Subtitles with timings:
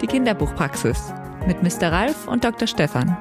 [0.00, 1.12] die Kinderbuchpraxis
[1.46, 1.92] mit Mr.
[1.92, 2.66] Ralf und Dr.
[2.66, 3.16] Stefan.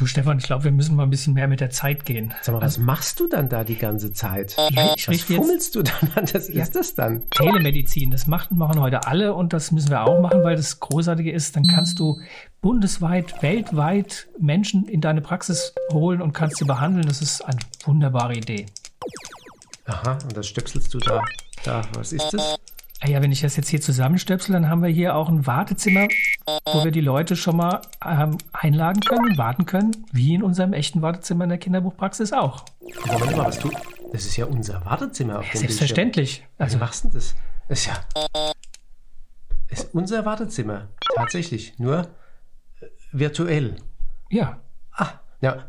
[0.00, 2.32] Du Stefan, ich glaube, wir müssen mal ein bisschen mehr mit der Zeit gehen.
[2.40, 4.56] Sag mal, was also, machst du dann da die ganze Zeit?
[4.70, 6.24] Ja, ich was fummelst du dann an?
[6.32, 7.28] Das ist das dann?
[7.28, 11.30] Telemedizin, das machen, machen heute alle und das müssen wir auch machen, weil das Großartige
[11.30, 12.18] ist, dann kannst du
[12.62, 17.06] bundesweit, weltweit Menschen in deine Praxis holen und kannst sie behandeln.
[17.06, 18.64] Das ist eine wunderbare Idee.
[19.90, 21.22] Aha, und das stöpselst du da.
[21.64, 22.56] Da, was ist das?
[23.02, 26.06] Ah ja, wenn ich das jetzt hier zusammenstöpsel, dann haben wir hier auch ein Wartezimmer,
[26.66, 31.00] wo wir die Leute schon mal ähm, einladen können, warten können, wie in unserem echten
[31.00, 32.64] Wartezimmer in der Kinderbuchpraxis auch.
[33.06, 33.70] Moment mal, was du?
[34.12, 35.38] Das ist ja unser Wartezimmer.
[35.38, 36.44] Auf ja, selbstverständlich.
[36.58, 37.34] Also Wie machst du das?
[37.68, 38.04] Das ist ja
[39.70, 40.88] ist unser Wartezimmer.
[41.14, 41.78] Tatsächlich.
[41.78, 42.08] Nur
[42.80, 43.76] äh, virtuell.
[44.28, 44.60] Ja.
[44.92, 45.64] Ah, ja.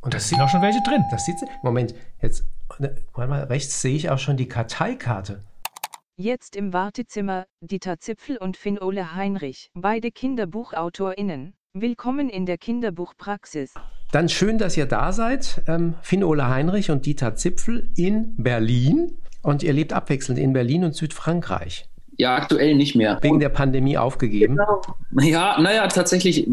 [0.00, 1.04] Und das sind auch schon welche drin.
[1.10, 2.44] Das sieht Moment, jetzt,
[2.80, 5.42] ne, mal, rechts sehe ich auch schon die Karteikarte.
[6.16, 11.54] Jetzt im Wartezimmer, Dieter Zipfel und Finn-Ole Heinrich, beide KinderbuchautorInnen.
[11.72, 13.74] Willkommen in der Kinderbuchpraxis.
[14.12, 15.62] Dann schön, dass ihr da seid.
[15.68, 19.18] Ähm, Finn-Ole Heinrich und Dieter Zipfel in Berlin.
[19.42, 21.88] Und ihr lebt abwechselnd in Berlin und Südfrankreich.
[22.20, 23.18] Ja, aktuell nicht mehr.
[23.22, 24.58] Wegen der Pandemie aufgegeben?
[24.58, 24.82] Genau.
[25.26, 26.46] Ja, naja, tatsächlich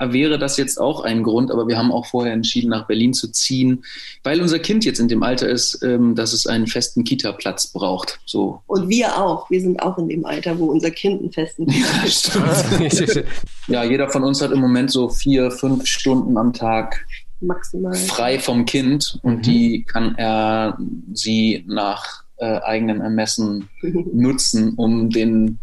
[0.00, 3.30] wäre das jetzt auch ein Grund, aber wir haben auch vorher entschieden, nach Berlin zu
[3.30, 3.84] ziehen,
[4.24, 8.18] weil unser Kind jetzt in dem Alter ist, ähm, dass es einen festen Kita-Platz braucht.
[8.26, 8.62] So.
[8.66, 9.48] Und wir auch.
[9.48, 13.24] Wir sind auch in dem Alter, wo unser Kind einen festen Kita-Platz braucht.
[13.68, 17.06] ja, jeder von uns hat im Moment so vier, fünf Stunden am Tag
[17.38, 17.94] Maximal.
[17.94, 19.42] frei vom Kind und mhm.
[19.42, 20.76] die kann er
[21.12, 25.60] sie nach äh, eigenen Ermessen nutzen, um den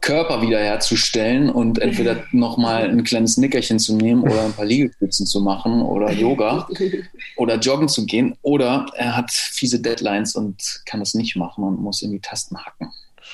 [0.00, 5.40] Körper wiederherzustellen und entweder nochmal ein kleines Nickerchen zu nehmen oder ein paar Liegestützen zu
[5.42, 6.68] machen oder Yoga
[7.36, 11.80] oder joggen zu gehen oder er hat fiese Deadlines und kann es nicht machen und
[11.80, 12.90] muss in die Tasten hacken.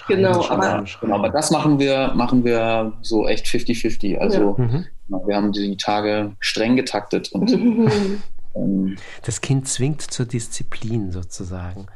[0.08, 4.16] Genau, aber, genau, aber das machen wir, machen wir so echt 50-50.
[4.16, 4.64] Also ja.
[4.64, 4.86] mhm.
[5.26, 7.52] wir haben die Tage streng getaktet und
[8.56, 11.86] ähm, das Kind zwingt zur Disziplin sozusagen.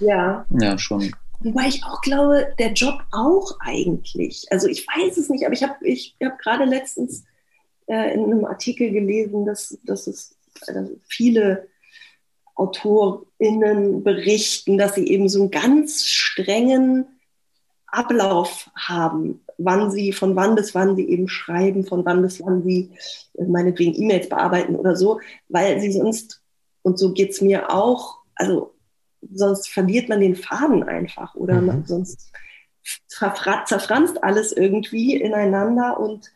[0.00, 0.46] Ja.
[0.60, 1.14] Ja, schon.
[1.40, 4.46] Wobei ich auch glaube, der Job auch eigentlich.
[4.50, 7.24] Also ich weiß es nicht, aber ich habe ich hab gerade letztens
[7.86, 11.68] äh, in einem Artikel gelesen, dass, dass es äh, viele
[12.54, 17.06] AutorInnen berichten, dass sie eben so einen ganz strengen
[17.86, 22.62] Ablauf haben, wann sie, von wann bis wann sie eben schreiben, von wann bis wann
[22.62, 22.90] sie
[23.38, 26.42] äh, meinetwegen E-Mails bearbeiten oder so, weil sie sonst,
[26.82, 28.74] und so geht es mir auch, also
[29.32, 31.66] sonst verliert man den Faden einfach oder mhm.
[31.66, 32.32] man, sonst
[33.08, 36.30] zerfranst alles irgendwie ineinander und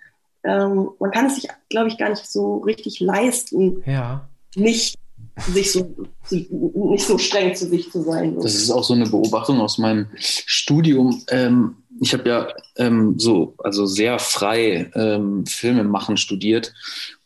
[0.44, 4.28] ähm, man kann es sich, glaube ich, gar nicht so richtig leisten, ja.
[4.54, 4.98] nicht
[5.36, 5.96] sich so
[6.30, 8.36] nicht so streng zu sich zu sein.
[8.40, 11.22] Das ist auch so eine Beobachtung aus meinem Studium.
[11.28, 16.72] Ähm, ich habe ja ähm, so also sehr frei ähm, Filme machen studiert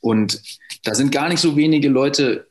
[0.01, 0.41] und
[0.85, 2.48] da sind gar nicht so wenige Leute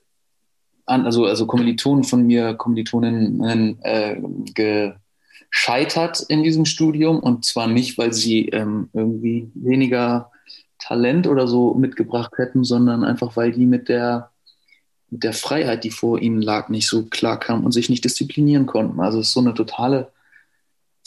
[0.87, 4.19] an, also, also Kommilitonen von mir, Kommilitoninnen äh,
[5.51, 10.31] gescheitert in diesem Studium und zwar nicht, weil sie ähm, irgendwie weniger
[10.79, 14.31] Talent oder so mitgebracht hätten, sondern einfach, weil die mit der,
[15.09, 18.65] mit der Freiheit, die vor ihnen lag, nicht so klar kamen und sich nicht disziplinieren
[18.65, 18.99] konnten.
[18.99, 20.11] Also es ist so eine totale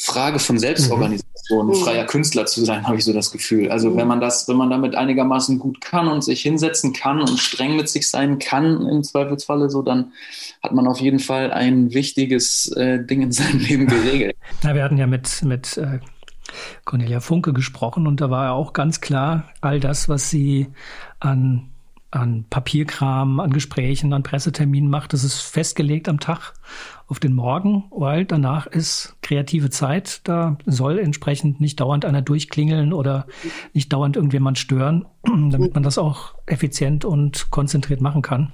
[0.03, 1.75] Frage von Selbstorganisation, mhm.
[1.75, 3.71] freier Künstler zu sein, habe ich so das Gefühl.
[3.71, 3.97] Also mhm.
[3.99, 7.77] wenn man das, wenn man damit einigermaßen gut kann und sich hinsetzen kann und streng
[7.77, 10.13] mit sich sein kann, im Zweifelsfalle so, dann
[10.63, 14.35] hat man auf jeden Fall ein wichtiges äh, Ding in seinem Leben geregelt.
[14.63, 16.01] Na, wir hatten ja mit, mit äh,
[16.87, 20.69] Cornelia Funke gesprochen und da war ja auch ganz klar, all das, was sie
[21.19, 21.69] an
[22.11, 25.13] an Papierkram, an Gesprächen, an Presseterminen macht.
[25.13, 26.55] Das ist festgelegt am Tag
[27.07, 30.21] auf den Morgen, weil danach ist kreative Zeit.
[30.25, 33.27] Da soll entsprechend nicht dauernd einer durchklingeln oder
[33.75, 38.53] nicht dauernd irgendjemand stören, damit man das auch effizient und konzentriert machen kann.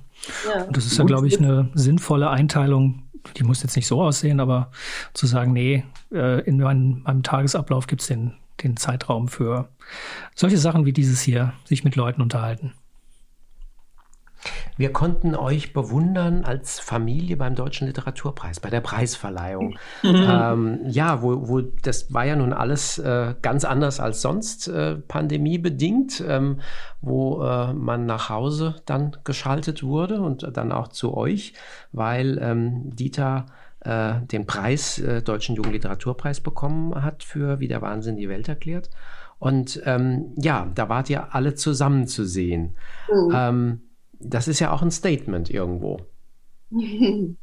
[0.54, 0.64] Ja.
[0.64, 3.04] Und das ist ja, glaube ich, eine sinnvolle Einteilung.
[3.36, 4.70] Die muss jetzt nicht so aussehen, aber
[5.14, 9.68] zu sagen, nee, äh, in meinem, meinem Tagesablauf gibt es den, den Zeitraum für
[10.34, 12.74] solche Sachen wie dieses hier, sich mit Leuten unterhalten.
[14.76, 19.78] Wir konnten euch bewundern als Familie beim Deutschen Literaturpreis, bei der Preisverleihung.
[20.02, 20.26] Mhm.
[20.36, 24.96] Ähm, ja, wo, wo das war ja nun alles äh, ganz anders als sonst, äh,
[24.96, 26.60] pandemiebedingt, ähm,
[27.00, 31.54] wo äh, man nach Hause dann geschaltet wurde und dann auch zu euch,
[31.92, 33.46] weil ähm, Dieter
[33.80, 38.90] äh, den Preis, äh, Deutschen Jugendliteraturpreis bekommen hat für Wie der Wahnsinn die Welt erklärt.
[39.38, 42.74] Und ähm, ja, da wart ihr alle zusammen zu sehen.
[43.08, 43.32] Mhm.
[43.34, 43.80] Ähm,
[44.20, 46.00] das ist ja auch ein Statement irgendwo.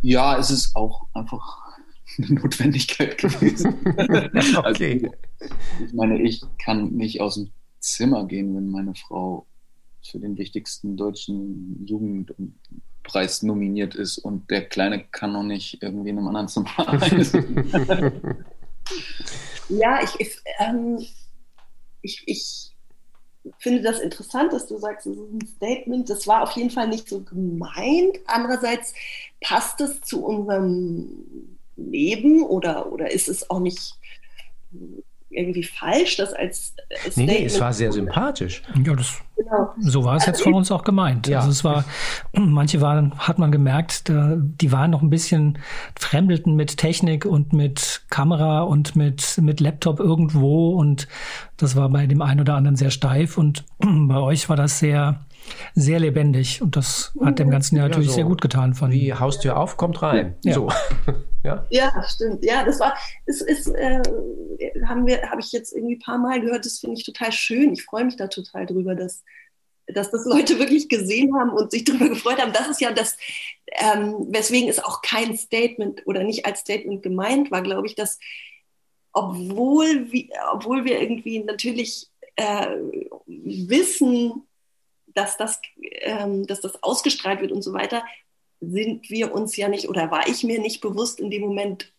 [0.00, 1.58] Ja, es ist auch einfach
[2.16, 3.74] eine Notwendigkeit gewesen.
[4.58, 5.10] okay.
[5.40, 5.54] Also,
[5.84, 7.50] ich meine, ich kann nicht aus dem
[7.80, 9.46] Zimmer gehen, wenn meine Frau
[10.02, 16.18] für den wichtigsten deutschen Jugendpreis nominiert ist und der Kleine kann noch nicht irgendwie in
[16.18, 16.70] einem anderen Zimmer
[19.68, 20.98] Ja, ich, ich, ähm,
[22.00, 22.67] ich, ich
[23.58, 26.10] finde das interessant, dass du sagst, es ist ein Statement.
[26.10, 28.18] Das war auf jeden Fall nicht so gemeint.
[28.26, 28.94] Andererseits
[29.40, 31.08] passt es zu unserem
[31.76, 33.94] Leben oder, oder ist es auch nicht
[35.30, 38.62] irgendwie falsch, das als Statement Nee, nee, es war sehr sympathisch.
[38.74, 39.74] Ja, das, genau.
[39.78, 41.28] so war es also jetzt von uns auch gemeint.
[41.28, 41.38] Ja.
[41.40, 41.84] Also es war,
[42.32, 45.58] manche waren, hat man gemerkt, da, die waren noch ein bisschen,
[45.98, 51.08] fremdelten mit Technik und mit Kamera und mit, mit Laptop irgendwo und
[51.56, 55.20] das war bei dem einen oder anderen sehr steif und bei euch war das sehr,
[55.74, 58.74] sehr lebendig und das hat dem Ganzen ja natürlich ja, so sehr gut getan.
[58.74, 60.36] Von wie Haustür auf, kommt rein.
[60.44, 60.54] Ja.
[60.54, 60.68] So.
[61.44, 61.66] ja.
[61.70, 62.44] ja, stimmt.
[62.44, 62.96] Ja, das war,
[63.26, 64.02] es ist, äh,
[64.86, 67.72] haben wir, habe ich jetzt irgendwie ein paar Mal gehört, das finde ich total schön.
[67.72, 69.22] Ich freue mich da total drüber, dass,
[69.86, 72.52] dass das Leute wirklich gesehen haben und sich darüber gefreut haben.
[72.52, 73.16] Das ist ja das,
[73.72, 78.18] ähm, weswegen es auch kein Statement oder nicht als Statement gemeint war, glaube ich, dass
[79.12, 82.06] obwohl wir, obwohl wir irgendwie natürlich
[82.36, 82.68] äh,
[83.26, 84.47] wissen,
[85.18, 88.04] dass das, ähm, dass das ausgestrahlt wird und so weiter,
[88.60, 91.92] sind wir uns ja nicht oder war ich mir nicht bewusst in dem Moment,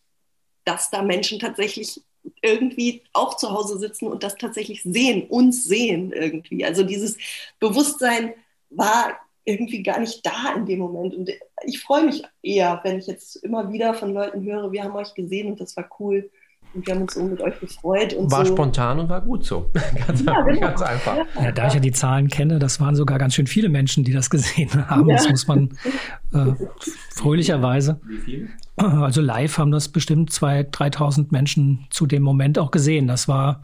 [0.64, 2.02] dass da Menschen tatsächlich
[2.42, 6.64] irgendwie auch zu Hause sitzen und das tatsächlich sehen, uns sehen irgendwie.
[6.66, 7.18] Also dieses
[7.60, 8.34] Bewusstsein
[8.70, 11.16] war irgendwie gar nicht da in dem Moment.
[11.16, 11.32] Und
[11.64, 15.14] ich freue mich eher, wenn ich jetzt immer wieder von Leuten höre, wir haben euch
[15.14, 16.30] gesehen und das war cool.
[16.74, 18.14] Und wir haben uns so mit euch gefreut.
[18.14, 18.54] Und war so.
[18.54, 19.72] spontan und war gut so.
[20.08, 20.60] ganz, ja, genau.
[20.60, 21.18] ganz einfach.
[21.42, 24.14] Ja, da ich ja die Zahlen kenne, das waren sogar ganz schön viele Menschen, die
[24.14, 25.10] das gesehen haben.
[25.10, 25.16] Ja.
[25.16, 25.70] Das muss man
[26.34, 26.54] äh,
[27.16, 28.00] fröhlicherweise.
[28.06, 28.50] Wie viel?
[28.76, 33.08] Also live haben das bestimmt 2.000, 3.000 Menschen zu dem Moment auch gesehen.
[33.08, 33.64] Das war,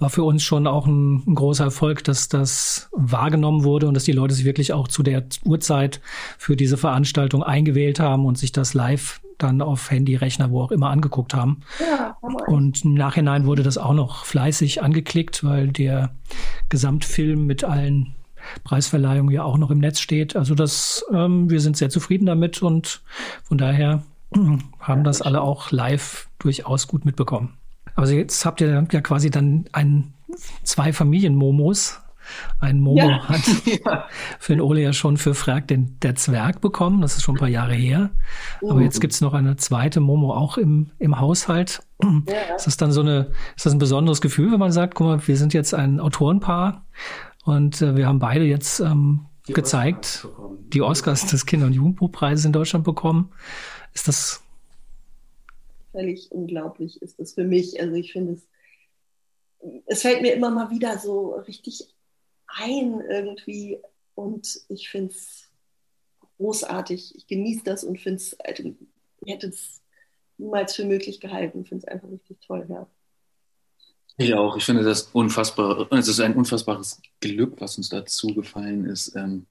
[0.00, 4.04] war für uns schon auch ein, ein, großer Erfolg, dass das wahrgenommen wurde und dass
[4.04, 6.00] die Leute sich wirklich auch zu der Uhrzeit
[6.36, 10.72] für diese Veranstaltung eingewählt haben und sich das live dann auf Handy, Rechner, wo auch
[10.72, 11.60] immer angeguckt haben.
[11.80, 12.16] Ja,
[12.46, 16.14] und im Nachhinein wurde das auch noch fleißig angeklickt, weil der
[16.68, 18.14] Gesamtfilm mit allen
[18.64, 20.36] Preisverleihungen ja auch noch im Netz steht.
[20.36, 23.02] Also das, ähm, wir sind sehr zufrieden damit und
[23.42, 24.02] von daher
[24.80, 27.54] haben das alle auch live durchaus gut mitbekommen.
[27.94, 30.12] Aber jetzt habt ihr ja quasi dann ein,
[30.62, 32.00] zwei Familien-Momos
[32.60, 33.28] ein Momo ja.
[33.28, 33.42] hat
[34.38, 37.00] Finn Ole ja schon für Frag den, der Zwerg bekommen.
[37.00, 38.10] Das ist schon ein paar Jahre her.
[38.60, 38.70] Oh.
[38.70, 41.82] Aber jetzt gibt es noch eine zweite Momo auch im, im Haushalt.
[42.02, 42.56] Ja.
[42.56, 45.26] Ist das dann so eine, ist das ein besonderes Gefühl, wenn man sagt, guck mal,
[45.26, 46.84] wir sind jetzt ein Autorenpaar
[47.44, 51.72] und äh, wir haben beide jetzt ähm, die gezeigt, Oscars die Oscars des Kinder- und
[51.72, 53.32] Jugendbuchpreises in Deutschland bekommen.
[53.94, 54.42] Ist das
[55.96, 57.80] völlig unglaublich ist das für mich.
[57.80, 58.46] Also ich finde es,
[59.86, 61.88] es fällt mir immer mal wieder so richtig
[62.46, 63.78] ein irgendwie.
[64.14, 65.48] Und ich finde es
[66.38, 67.14] großartig.
[67.16, 69.82] Ich genieße das und finde es, also, ich hätte es
[70.38, 71.62] niemals für möglich gehalten.
[71.62, 72.86] Ich finde es einfach richtig toll, ja.
[74.18, 74.56] Ich auch.
[74.56, 75.90] Ich finde das unfassbar.
[75.92, 79.14] Es ist ein unfassbares Glück, was uns dazu gefallen ist.
[79.14, 79.46] Ähm,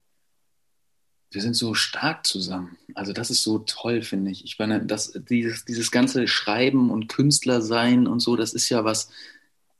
[1.30, 2.76] wir sind so stark zusammen.
[2.94, 4.44] Also das ist so toll, finde ich.
[4.44, 8.84] Ich meine, das, dieses, dieses ganze Schreiben und Künstler sein und so, das ist ja
[8.84, 9.10] was,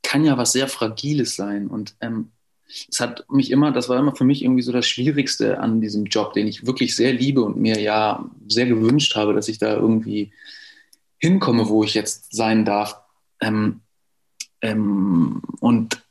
[0.02, 1.68] kann ja was sehr Fragiles sein.
[1.68, 2.30] Und ähm,
[2.68, 6.04] es hat mich immer, das war immer für mich irgendwie so das Schwierigste an diesem
[6.06, 9.74] Job, den ich wirklich sehr liebe und mir ja sehr gewünscht habe, dass ich da
[9.74, 10.32] irgendwie
[11.18, 13.00] hinkomme, wo ich jetzt sein darf.
[13.40, 13.80] Ähm,
[14.62, 16.02] ähm, und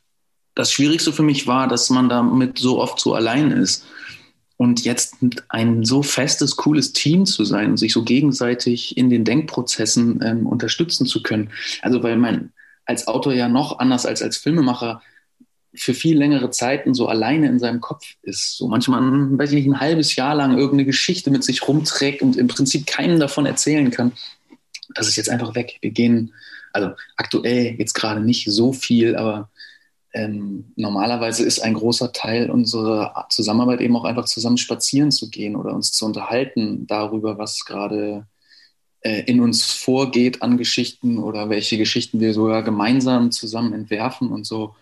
[0.54, 3.84] das Schwierigste für mich war, dass man damit so oft so allein ist.
[4.58, 5.16] Und jetzt
[5.50, 10.46] ein so festes, cooles Team zu sein und sich so gegenseitig in den Denkprozessen ähm,
[10.46, 11.50] unterstützen zu können.
[11.82, 12.52] Also weil man
[12.86, 15.02] als Autor ja noch anders als als Filmemacher
[15.76, 18.56] für viel längere Zeiten so alleine in seinem Kopf ist.
[18.56, 19.00] So manchmal,
[19.38, 22.86] weiß ich nicht, ein halbes Jahr lang irgendeine Geschichte mit sich rumträgt und im Prinzip
[22.86, 24.12] keinem davon erzählen kann.
[24.94, 25.78] Das ist jetzt einfach weg.
[25.80, 26.32] Wir gehen,
[26.72, 29.50] also aktuell jetzt gerade nicht so viel, aber
[30.12, 35.56] ähm, normalerweise ist ein großer Teil unserer Zusammenarbeit eben auch einfach zusammen spazieren zu gehen
[35.56, 38.26] oder uns zu unterhalten darüber, was gerade
[39.00, 44.46] äh, in uns vorgeht an Geschichten oder welche Geschichten wir sogar gemeinsam zusammen entwerfen und
[44.46, 44.74] so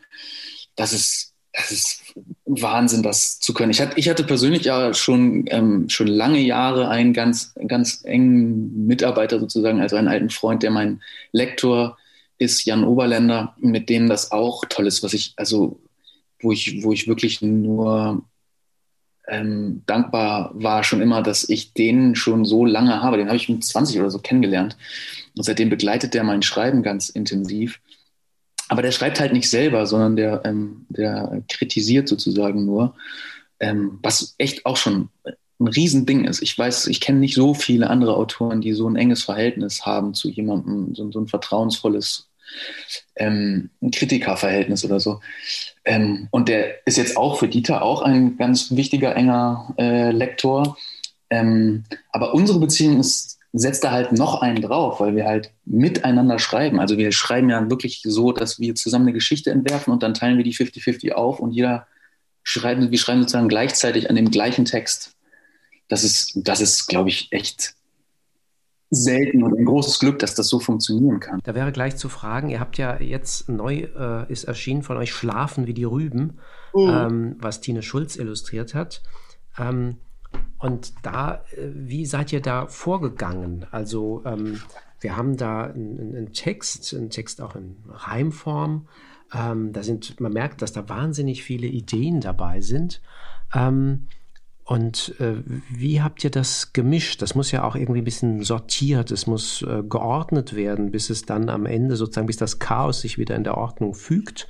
[0.76, 2.14] das ist, das ist
[2.44, 3.70] Wahnsinn, das zu können.
[3.70, 8.86] Ich hatte, ich hatte persönlich ja schon, ähm, schon lange Jahre einen ganz, ganz engen
[8.86, 11.02] Mitarbeiter sozusagen, also einen alten Freund, der mein
[11.32, 11.96] Lektor
[12.38, 15.80] ist, Jan Oberländer, mit dem das auch toll ist, was ich, also
[16.40, 18.24] wo ich, wo ich wirklich nur
[19.26, 23.16] ähm, dankbar war schon immer, dass ich den schon so lange habe.
[23.16, 24.76] Den habe ich mit 20 oder so kennengelernt.
[25.36, 27.80] Und seitdem begleitet der mein Schreiben ganz intensiv.
[28.74, 32.96] Aber der schreibt halt nicht selber, sondern der, ähm, der kritisiert sozusagen nur,
[33.60, 35.10] ähm, was echt auch schon
[35.60, 36.42] ein Riesending ist.
[36.42, 40.12] Ich weiß, ich kenne nicht so viele andere Autoren, die so ein enges Verhältnis haben
[40.12, 42.28] zu jemandem, so, so ein vertrauensvolles
[43.14, 45.20] ähm, Kritikerverhältnis oder so.
[45.84, 50.76] Ähm, und der ist jetzt auch für Dieter auch ein ganz wichtiger, enger äh, Lektor.
[51.30, 56.40] Ähm, aber unsere Beziehung ist, setzt da halt noch einen drauf, weil wir halt miteinander
[56.40, 56.80] schreiben.
[56.80, 60.36] Also wir schreiben ja wirklich so, dass wir zusammen eine Geschichte entwerfen und dann teilen
[60.36, 61.86] wir die 50-50 auf und jeder
[62.42, 65.12] schreibt, wir schreiben sozusagen gleichzeitig an dem gleichen Text.
[65.88, 67.74] Das ist, das ist, glaube ich, echt
[68.90, 71.40] selten und ein großes Glück, dass das so funktionieren kann.
[71.44, 75.12] Da wäre gleich zu fragen, ihr habt ja jetzt neu, äh, ist erschienen von euch
[75.12, 76.38] Schlafen wie die Rüben,
[76.74, 76.88] mhm.
[76.88, 79.02] ähm, was Tine Schulz illustriert hat.
[79.58, 79.98] Ähm,
[80.58, 83.66] und da, äh, wie seid ihr da vorgegangen?
[83.70, 84.60] Also ähm,
[85.00, 88.88] wir haben da einen, einen, Text, einen Text auch in Reimform.
[89.34, 93.02] Ähm, da sind, man merkt, dass da wahnsinnig viele Ideen dabei sind.
[93.54, 94.06] Ähm,
[94.64, 97.20] und äh, wie habt ihr das gemischt?
[97.20, 101.26] Das muss ja auch irgendwie ein bisschen sortiert, es muss äh, geordnet werden, bis es
[101.26, 104.48] dann am Ende sozusagen, bis das Chaos sich wieder in der Ordnung fügt.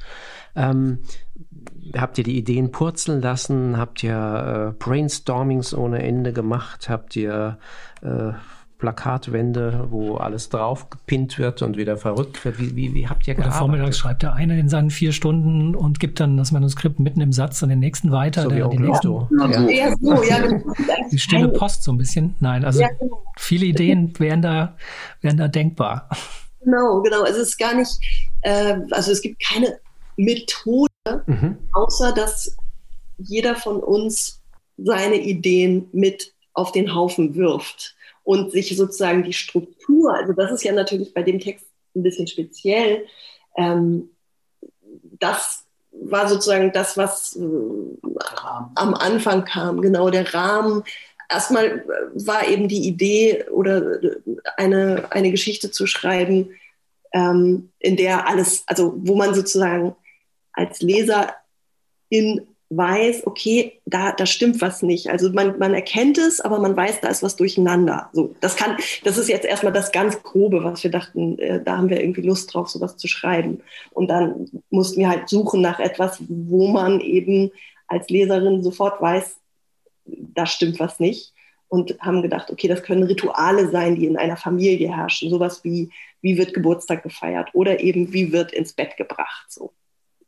[0.55, 1.01] Ähm,
[1.97, 3.77] habt ihr die Ideen purzeln lassen?
[3.77, 6.89] Habt ihr äh, Brainstormings ohne Ende gemacht?
[6.89, 7.59] Habt ihr
[8.03, 8.33] äh,
[8.79, 12.59] Plakatwände, wo alles drauf gepinnt wird und wieder verrückt wird.
[12.59, 13.57] Wie, wie, wie habt ihr gearbeitet?
[13.57, 17.21] Oder vormittags schreibt der eine in seinen vier Stunden und gibt dann das Manuskript mitten
[17.23, 18.43] im Satz an den nächsten weiter.
[18.43, 19.71] So der, den nächsten, ja.
[19.71, 20.39] Ja, so, ja.
[21.11, 22.35] Die stille Post so ein bisschen.
[22.41, 23.23] Nein, also ja, genau.
[23.39, 24.77] viele Ideen wären da,
[25.23, 26.09] wären da denkbar.
[26.63, 27.23] Genau, genau.
[27.23, 27.99] Also es ist gar nicht,
[28.43, 29.79] äh, also es gibt keine
[30.17, 30.93] Methode,
[31.27, 31.59] mhm.
[31.73, 32.57] außer dass
[33.19, 34.43] jeder von uns
[34.77, 40.65] seine Ideen mit auf den Haufen wirft und sich sozusagen die Struktur, also das ist
[40.65, 43.07] ja natürlich bei dem Text ein bisschen speziell,
[43.57, 44.11] ähm,
[45.19, 47.41] das war sozusagen das, was äh,
[48.75, 50.83] am Anfang kam, genau der Rahmen.
[51.31, 51.85] Erstmal
[52.15, 54.01] war eben die Idee oder
[54.57, 56.51] eine, eine Geschichte zu schreiben,
[57.13, 59.95] ähm, in der alles, also wo man sozusagen
[60.55, 61.35] als Leser
[62.09, 65.11] in weiß, okay, da, da stimmt was nicht.
[65.11, 68.11] Also man, man erkennt es, aber man weiß, da ist was durcheinander.
[68.13, 71.77] So, das kann, das ist jetzt erstmal das ganz Grobe, was wir dachten, äh, da
[71.77, 73.61] haben wir irgendwie Lust drauf, sowas zu schreiben.
[73.93, 77.51] Und dann mussten wir halt suchen nach etwas, wo man eben
[77.87, 79.37] als Leserin sofort weiß,
[80.07, 81.33] da stimmt was nicht.
[81.69, 85.29] Und haben gedacht, okay, das können Rituale sein, die in einer Familie herrschen.
[85.29, 89.47] Sowas wie, wie wird Geburtstag gefeiert oder eben, wie wird ins Bett gebracht.
[89.49, 89.73] So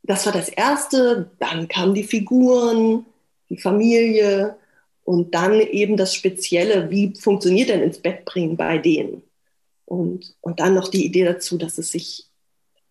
[0.07, 1.31] das war das Erste.
[1.39, 3.07] Dann kamen die Figuren,
[3.49, 4.57] die Familie
[5.05, 9.23] und dann eben das Spezielle, wie funktioniert denn ins Bett bringen bei denen?
[9.85, 12.27] Und, und dann noch die Idee dazu, dass es sich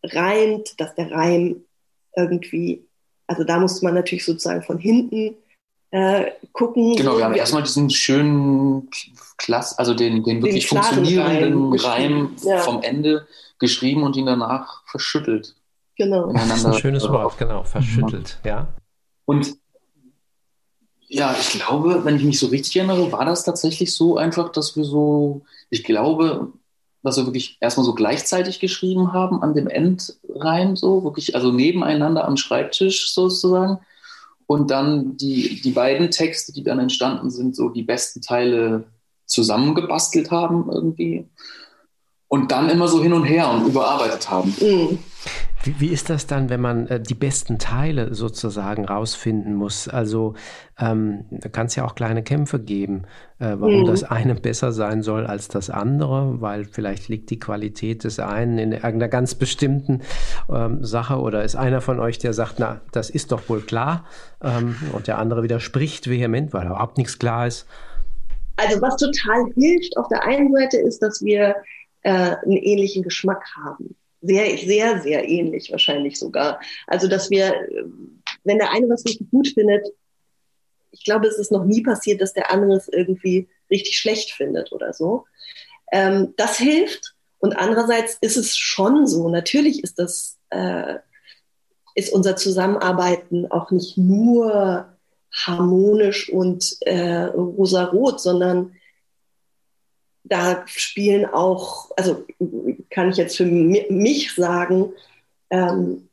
[0.02, 1.64] reimt, dass der Reim
[2.16, 2.86] irgendwie,
[3.28, 5.36] also da musste man natürlich sozusagen von hinten
[5.92, 6.96] äh, gucken.
[6.96, 8.90] Genau, wir haben erstmal diesen schönen
[9.38, 12.60] Klass, also den, den wirklich den funktionierenden Reim, Reim ja.
[12.60, 13.28] vom Ende
[13.60, 15.56] geschrieben und ihn danach verschüttelt.
[15.98, 16.34] Genau.
[16.34, 18.68] Das ist ein schönes Wort, genau, verschüttelt, ja.
[19.26, 19.56] Und
[21.08, 24.76] ja, ich glaube, wenn ich mich so richtig erinnere, war das tatsächlich so einfach, dass
[24.76, 26.52] wir so, ich glaube,
[27.04, 32.26] dass wir wirklich erstmal so gleichzeitig geschrieben haben an dem Endreim, so wirklich, also nebeneinander
[32.26, 33.80] am Schreibtisch sozusagen.
[34.48, 38.86] Und dann die, die beiden Texte, die dann entstanden sind, so die besten Teile
[39.26, 41.28] zusammengebastelt haben irgendwie.
[42.28, 44.56] Und dann immer so hin und her und überarbeitet haben.
[44.60, 45.00] Mhm.
[45.66, 49.88] Wie, wie ist das dann, wenn man äh, die besten Teile sozusagen rausfinden muss?
[49.88, 50.36] Also
[50.80, 53.06] ähm, da kann es ja auch kleine Kämpfe geben,
[53.40, 53.86] äh, warum mhm.
[53.88, 58.60] das eine besser sein soll als das andere, weil vielleicht liegt die Qualität des einen
[58.60, 60.04] in irgendeiner ganz bestimmten
[60.54, 64.06] ähm, Sache oder ist einer von euch, der sagt, na, das ist doch wohl klar
[64.44, 67.66] ähm, und der andere widerspricht vehement, weil überhaupt nichts klar ist.
[68.58, 71.56] Also was total hilft auf der einen Seite ist, dass wir
[72.04, 73.96] äh, einen ähnlichen Geschmack haben
[74.26, 76.60] sehr, sehr, sehr ähnlich wahrscheinlich sogar.
[76.88, 77.54] Also, dass wir,
[78.44, 79.88] wenn der eine was richtig gut findet,
[80.92, 84.72] ich glaube, es ist noch nie passiert, dass der andere es irgendwie richtig schlecht findet
[84.72, 85.26] oder so.
[85.92, 87.16] Ähm, das hilft.
[87.40, 90.96] Und andererseits ist es schon so, natürlich ist das, äh,
[91.94, 94.98] ist unser Zusammenarbeiten auch nicht nur
[95.32, 98.76] harmonisch und äh, rosarot, sondern
[100.24, 102.26] da spielen auch, also
[102.90, 104.92] kann ich jetzt für mich sagen,
[105.50, 106.10] ähm,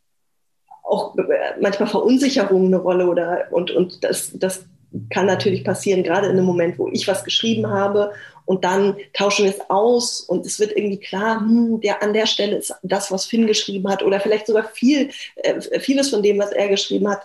[0.83, 1.17] auch
[1.61, 4.67] manchmal Verunsicherung eine Rolle oder und, und das, das
[5.11, 8.13] kann natürlich passieren, gerade in einem Moment, wo ich was geschrieben habe
[8.45, 12.27] und dann tauschen wir es aus und es wird irgendwie klar, hm, der an der
[12.27, 16.39] Stelle ist das, was Finn geschrieben hat oder vielleicht sogar viel, äh, vieles von dem,
[16.39, 17.23] was er geschrieben hat,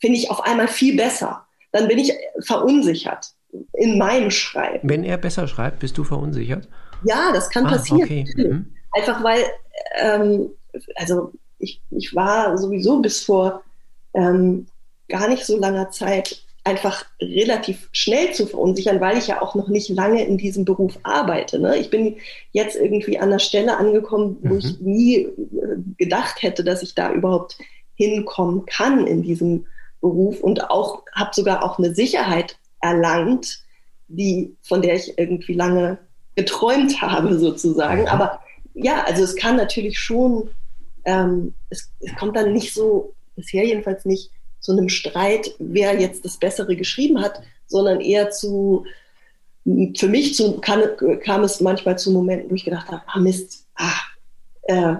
[0.00, 1.44] finde ich auf einmal viel besser.
[1.72, 3.32] Dann bin ich verunsichert
[3.72, 4.88] in meinem Schreiben.
[4.88, 6.68] Wenn er besser schreibt, bist du verunsichert?
[7.04, 8.02] Ja, das kann ah, passieren.
[8.02, 8.24] Okay.
[8.36, 8.74] Mhm.
[8.92, 9.44] Einfach weil,
[9.96, 10.50] ähm,
[10.96, 13.62] also ich, ich war sowieso bis vor
[14.14, 14.66] ähm,
[15.08, 19.68] gar nicht so langer Zeit einfach relativ schnell zu verunsichern, weil ich ja auch noch
[19.68, 21.58] nicht lange in diesem Beruf arbeite.
[21.58, 21.78] Ne?
[21.78, 22.16] Ich bin
[22.52, 24.58] jetzt irgendwie an der Stelle angekommen, wo mhm.
[24.58, 25.30] ich nie äh,
[25.96, 27.56] gedacht hätte, dass ich da überhaupt
[27.94, 29.66] hinkommen kann in diesem
[30.00, 33.60] Beruf und auch habe sogar auch eine Sicherheit erlangt,
[34.08, 35.98] die von der ich irgendwie lange
[36.36, 38.02] geträumt habe sozusagen.
[38.02, 38.08] Mhm.
[38.08, 38.40] Aber
[38.82, 40.50] ja, also es kann natürlich schon,
[41.04, 44.30] ähm, es, es kommt dann nicht so bisher jedenfalls nicht
[44.60, 48.84] zu einem Streit, wer jetzt das Bessere geschrieben hat, sondern eher zu,
[49.64, 50.82] für mich zu, kam,
[51.22, 54.00] kam es manchmal zu Momenten, wo ich gedacht habe, ah Mist, ah,
[54.62, 54.96] äh,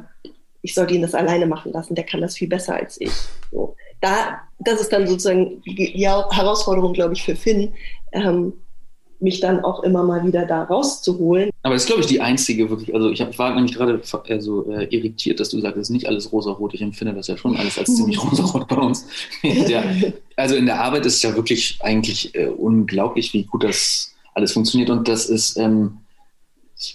[0.62, 3.12] ich sollte ihn das alleine machen lassen, der kann das viel besser als ich.
[3.50, 3.74] So.
[4.00, 7.74] Da, das ist dann sozusagen die Herausforderung, glaube ich, für Finn,
[8.12, 8.52] ähm,
[9.20, 11.50] mich dann auch immer mal wieder da rauszuholen.
[11.62, 14.00] Aber das ist, glaube ich, die einzige wirklich, also ich, hab, ich war nämlich gerade
[14.28, 16.74] also, äh, irritiert, dass du sagst, es ist nicht alles rosarot.
[16.74, 19.06] Ich empfinde das ja schon alles als ziemlich rosarot bei uns.
[19.42, 19.82] ja,
[20.36, 24.52] also in der Arbeit ist es ja wirklich eigentlich äh, unglaublich, wie gut das alles
[24.52, 25.98] funktioniert und das ist, ähm,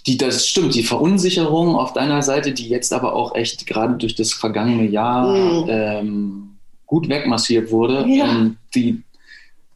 [0.06, 4.14] die, das stimmt, die Verunsicherung auf deiner Seite, die jetzt aber auch echt gerade durch
[4.14, 5.66] das vergangene Jahr mhm.
[5.68, 6.48] ähm,
[6.86, 8.30] gut wegmassiert wurde, ja.
[8.30, 9.02] ähm, die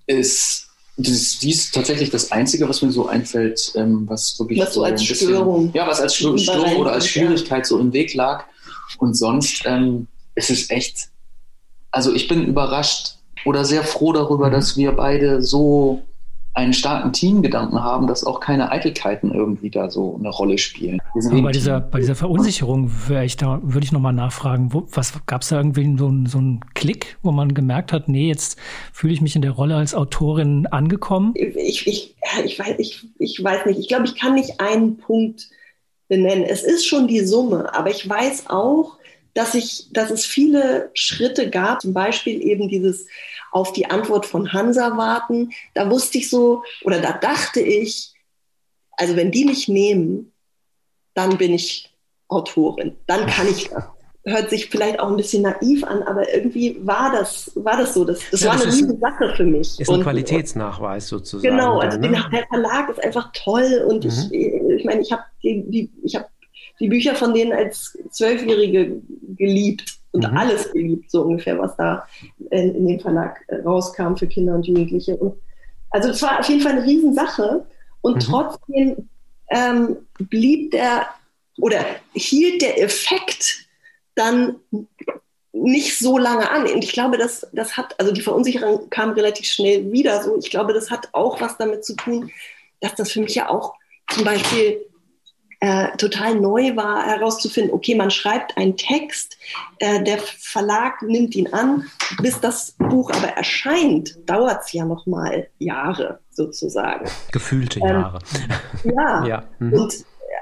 [0.07, 0.68] ist
[0.99, 4.83] das, die ist tatsächlich das Einzige, was mir so einfällt, ähm, was wirklich was so
[4.83, 5.71] als bisschen, Störung.
[5.73, 8.45] Ja, was als Störung oder als Schwierigkeit so im Weg lag.
[8.99, 11.09] Und sonst ähm, ist es echt,
[11.93, 14.53] also ich bin überrascht oder sehr froh darüber, mhm.
[14.53, 16.03] dass wir beide so
[16.59, 21.01] einen starken Teamgedanken haben, dass auch keine Eitelkeiten irgendwie da so eine Rolle spielen.
[21.15, 22.91] bei dieser, bei dieser Verunsicherung
[23.23, 26.61] ich da, würde ich nochmal nachfragen, wo, was gab es da irgendwie so, so einen
[26.75, 28.59] Klick, wo man gemerkt hat, nee, jetzt
[28.93, 31.33] fühle ich mich in der Rolle als Autorin angekommen?
[31.37, 33.79] Ich, ich, ich, weiß, ich, ich weiß nicht.
[33.79, 35.49] Ich glaube, ich kann nicht einen Punkt
[36.09, 36.45] benennen.
[36.45, 38.99] Es ist schon die Summe, aber ich weiß auch,
[39.35, 43.07] dass ich, dass es viele Schritte gab, zum Beispiel eben dieses
[43.53, 45.51] auf die Antwort von Hansa warten.
[45.75, 48.13] Da wusste ich so, oder da dachte ich,
[48.93, 50.33] also wenn die mich nehmen,
[51.15, 51.95] dann bin ich
[52.29, 53.85] Autorin, dann kann ich das.
[54.25, 58.05] Hört sich vielleicht auch ein bisschen naiv an, aber irgendwie war das, war das so.
[58.05, 59.81] Das, das ja, war das eine liebe Sache für mich.
[59.81, 61.57] Ist ein und, Qualitätsnachweis sozusagen.
[61.57, 62.29] Genau, also dann, ne?
[62.31, 64.11] der Verlag ist einfach toll und mhm.
[64.11, 66.27] ich, ich meine, ich habe die, die, ich habe
[66.79, 69.01] die Bücher von denen als Zwölfjährige
[69.37, 70.37] geliebt und mhm.
[70.37, 72.07] alles geliebt, so ungefähr, was da
[72.51, 75.17] in, in dem Verlag äh, rauskam für Kinder und Jugendliche.
[75.17, 75.35] Und
[75.91, 77.67] also es war auf jeden Fall eine Riesensache.
[78.01, 78.21] Und mhm.
[78.21, 79.09] trotzdem
[79.51, 81.07] ähm, blieb der
[81.61, 83.67] oder hielt der Effekt
[84.15, 84.57] dann
[85.53, 86.63] nicht so lange an.
[86.63, 90.39] Und ich glaube, das, das hat, also die Verunsicherung kam relativ schnell wieder so.
[90.39, 92.31] Ich glaube, das hat auch was damit zu tun,
[92.81, 93.75] dass das für mich ja auch
[94.11, 94.81] zum Beispiel
[95.61, 99.37] äh, total neu war, herauszufinden, okay, man schreibt einen Text,
[99.81, 101.91] äh, der Verlag nimmt ihn an,
[102.23, 107.07] bis das Buch aber erscheint, dauert es ja noch mal Jahre sozusagen.
[107.33, 108.19] Gefühlte ähm, Jahre.
[108.85, 109.45] ja, ja.
[109.59, 109.73] Mhm.
[109.73, 109.95] und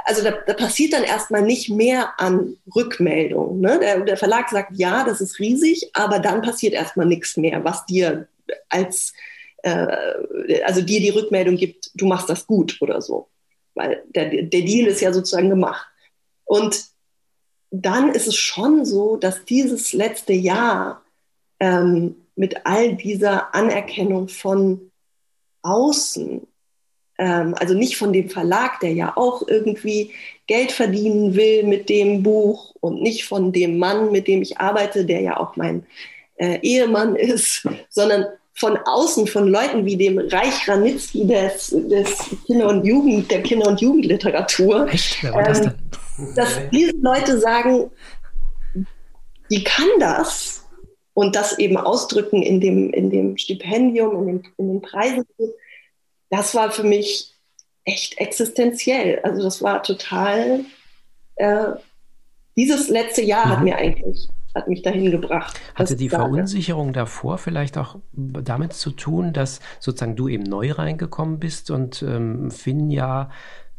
[0.04, 3.60] also da, da, passiert dann erstmal nicht mehr an Rückmeldung.
[3.60, 3.78] Ne?
[3.80, 7.86] Der, der, Verlag sagt, ja, das ist riesig, aber dann passiert erstmal nichts mehr, was
[7.86, 8.28] dir
[8.68, 9.14] als,
[9.62, 13.28] äh, also dir die Rückmeldung gibt, du machst das gut oder so
[13.76, 15.86] weil der, der Deal ist ja sozusagen gemacht.
[16.44, 16.86] Und
[17.70, 21.02] dann ist es schon so, dass dieses letzte Jahr
[21.60, 24.90] ähm, mit all dieser Anerkennung von
[25.62, 26.46] außen,
[27.18, 30.12] ähm, also nicht von dem Verlag, der ja auch irgendwie
[30.46, 35.04] Geld verdienen will mit dem Buch und nicht von dem Mann, mit dem ich arbeite,
[35.04, 35.86] der ja auch mein
[36.36, 42.16] äh, Ehemann ist, sondern von außen, von Leuten wie dem Reich Ranitzky des, des
[42.46, 45.22] Kinder- und Jugend, der Kinder- und Jugendliteratur, Echt?
[45.22, 45.64] Wer war das ähm,
[46.18, 46.34] denn?
[46.34, 47.90] dass diese Leute sagen,
[49.50, 50.64] die kann das
[51.12, 55.26] und das eben ausdrücken in dem, in dem Stipendium, in, dem, in den Preisen,
[56.30, 57.32] das war für mich
[57.84, 59.20] echt existenziell.
[59.22, 60.64] Also das war total,
[61.36, 61.66] äh,
[62.56, 63.50] dieses letzte Jahr mhm.
[63.50, 65.60] hat mir eigentlich hat mich dahin gebracht.
[65.74, 71.38] Hatte die Verunsicherung davor vielleicht auch damit zu tun, dass sozusagen du eben neu reingekommen
[71.38, 73.30] bist und ähm, Finn ja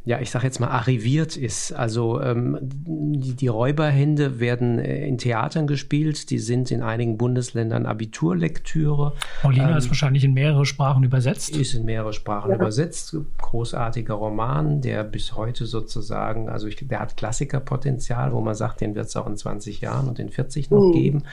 [0.07, 1.73] ja, ich sage jetzt mal, arriviert ist.
[1.73, 7.85] Also ähm, die, die, Räuberhände werden äh, in Theatern gespielt, die sind in einigen Bundesländern
[7.85, 9.15] Abiturlektüre.
[9.41, 11.57] Paulina ähm, ist wahrscheinlich in mehrere Sprachen übersetzt.
[11.57, 12.55] Ist in mehrere Sprachen ja.
[12.55, 13.17] übersetzt.
[13.37, 18.95] Großartiger Roman, der bis heute sozusagen, also ich, der hat Klassikerpotenzial, wo man sagt, den
[18.95, 20.91] wird es auch in 20 Jahren und in 40 noch mhm.
[20.93, 21.23] geben.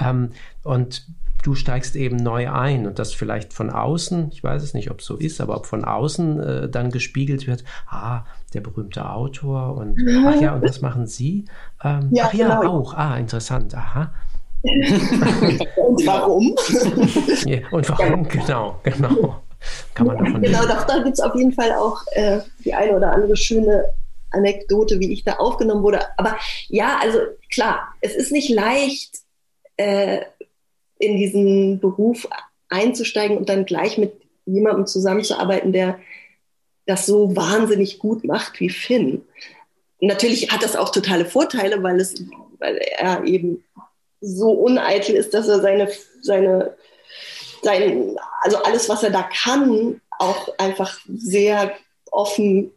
[0.00, 0.30] Ähm,
[0.64, 1.06] und
[1.46, 4.98] du steigst eben neu ein und das vielleicht von außen, ich weiß es nicht, ob
[4.98, 9.76] es so ist, aber ob von außen äh, dann gespiegelt wird, ah, der berühmte Autor
[9.76, 11.44] und ach ja, und was machen Sie?
[11.84, 12.80] Ähm, ja, ach ja, genau.
[12.80, 14.12] auch, ah, interessant, aha.
[14.64, 16.56] und warum?
[17.44, 19.40] ja, und warum, genau, genau.
[19.94, 22.96] Kann man davon Genau, doch, da gibt es auf jeden Fall auch äh, die eine
[22.96, 23.84] oder andere schöne
[24.32, 26.00] Anekdote, wie ich da aufgenommen wurde.
[26.18, 27.18] Aber ja, also
[27.52, 29.20] klar, es ist nicht leicht,
[29.76, 30.22] äh,
[30.98, 32.28] in diesen Beruf
[32.68, 34.12] einzusteigen und dann gleich mit
[34.44, 35.98] jemandem zusammenzuarbeiten, der
[36.86, 39.22] das so wahnsinnig gut macht wie Finn.
[40.00, 42.22] Natürlich hat das auch totale Vorteile, weil, es,
[42.58, 43.64] weil er eben
[44.20, 45.90] so uneitel ist, dass er seine,
[46.22, 46.76] seine,
[47.62, 51.72] sein, also alles, was er da kann, auch einfach sehr
[52.10, 52.72] offen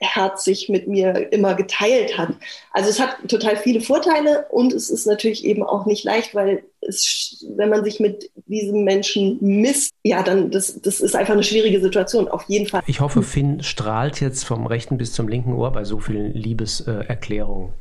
[0.00, 2.30] herzig mit mir immer geteilt hat.
[2.72, 6.62] Also es hat total viele Vorteile und es ist natürlich eben auch nicht leicht, weil
[6.80, 11.42] es, wenn man sich mit diesem Menschen misst, ja, dann das, das ist einfach eine
[11.42, 12.82] schwierige Situation, auf jeden Fall.
[12.86, 17.72] Ich hoffe, Finn strahlt jetzt vom rechten bis zum linken Ohr bei so vielen Liebeserklärungen.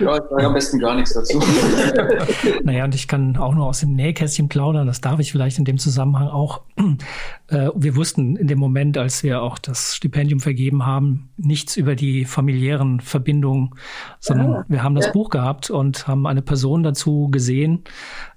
[0.00, 1.40] Ja, ich sage am besten gar nichts dazu.
[2.62, 5.64] naja, und ich kann auch nur aus dem Nähkästchen plaudern, das darf ich vielleicht in
[5.64, 6.62] dem Zusammenhang auch.
[7.50, 11.94] Äh, wir wussten in dem Moment, als wir auch das Stipendium vergeben haben, nichts über
[11.94, 13.70] die familiären Verbindungen,
[14.20, 15.12] sondern ja, wir haben das ja.
[15.12, 17.84] Buch gehabt und haben eine Person dazu gesehen,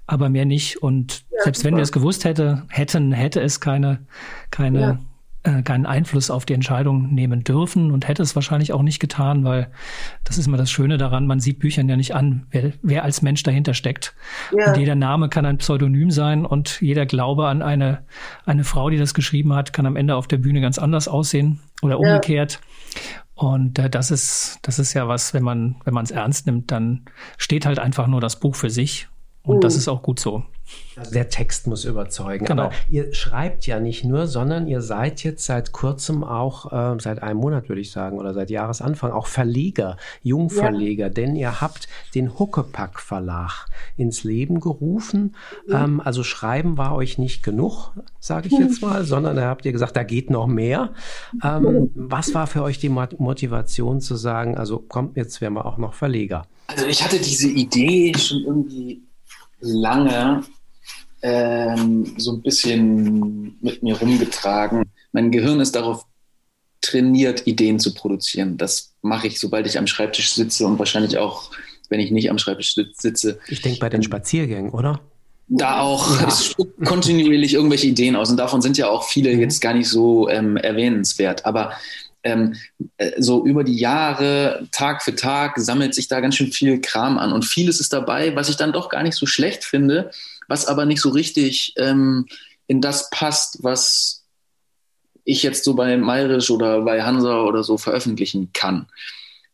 [0.06, 0.82] aber mehr nicht.
[0.82, 4.06] Und ja, selbst wenn wir es gewusst hätte, hätten, hätte es keine,
[4.50, 4.98] keine
[5.44, 9.44] äh, keinen Einfluss auf die Entscheidung nehmen dürfen und hätte es wahrscheinlich auch nicht getan,
[9.44, 9.70] weil
[10.24, 13.22] das ist immer das Schöne daran, man sieht Büchern ja nicht an, wer, wer als
[13.22, 14.14] Mensch dahinter steckt.
[14.56, 14.68] Ja.
[14.68, 18.04] Und jeder Name kann ein Pseudonym sein und jeder Glaube an eine,
[18.46, 21.60] eine Frau, die das geschrieben hat, kann am Ende auf der Bühne ganz anders aussehen
[21.82, 22.60] oder umgekehrt.
[22.62, 23.00] Ja.
[23.34, 26.70] Und äh, das ist, das ist ja was, wenn man, wenn man es ernst nimmt,
[26.70, 27.06] dann
[27.38, 29.08] steht halt einfach nur das Buch für sich.
[29.42, 29.60] Und uh.
[29.60, 30.44] das ist auch gut so.
[30.96, 32.44] Also der Text muss überzeugen.
[32.44, 32.64] Genau.
[32.64, 37.22] Aber ihr schreibt ja nicht nur, sondern ihr seid jetzt seit kurzem auch, äh, seit
[37.22, 41.12] einem Monat würde ich sagen, oder seit Jahresanfang auch Verleger, Jungverleger, ja.
[41.12, 45.34] denn ihr habt den Huckepack Verlag ins Leben gerufen.
[45.66, 45.84] Ja.
[45.84, 49.72] Ähm, also Schreiben war euch nicht genug, sage ich jetzt mal, sondern da habt ihr
[49.72, 50.90] gesagt, da geht noch mehr.
[51.42, 55.78] Ähm, was war für euch die Motivation zu sagen, also kommt, jetzt werden wir auch
[55.78, 56.46] noch Verleger?
[56.66, 59.02] Also ich hatte diese Idee schon irgendwie
[59.60, 60.42] lange
[61.22, 64.84] ähm, so ein bisschen mit mir rumgetragen.
[65.12, 66.04] Mein Gehirn ist darauf
[66.80, 68.58] trainiert, Ideen zu produzieren.
[68.58, 71.52] Das mache ich, sobald ich am Schreibtisch sitze und wahrscheinlich auch,
[71.88, 73.38] wenn ich nicht am Schreibtisch sitze.
[73.48, 75.00] Ich denke bei den Spaziergängen, oder?
[75.48, 76.66] Da auch ja.
[76.84, 79.40] kontinuierlich irgendwelche Ideen aus und davon sind ja auch viele mhm.
[79.40, 81.44] jetzt gar nicht so ähm, erwähnenswert.
[81.44, 81.72] Aber
[82.24, 82.54] ähm,
[82.96, 87.18] äh, so über die Jahre, Tag für Tag, sammelt sich da ganz schön viel Kram
[87.18, 87.32] an.
[87.32, 90.10] Und vieles ist dabei, was ich dann doch gar nicht so schlecht finde,
[90.52, 92.26] was aber nicht so richtig ähm,
[92.66, 94.26] in das passt, was
[95.24, 98.86] ich jetzt so bei Mayrisch oder bei Hansa oder so veröffentlichen kann.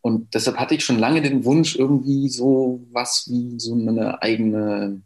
[0.01, 5.01] Und deshalb hatte ich schon lange den Wunsch, irgendwie so was wie so eine eigene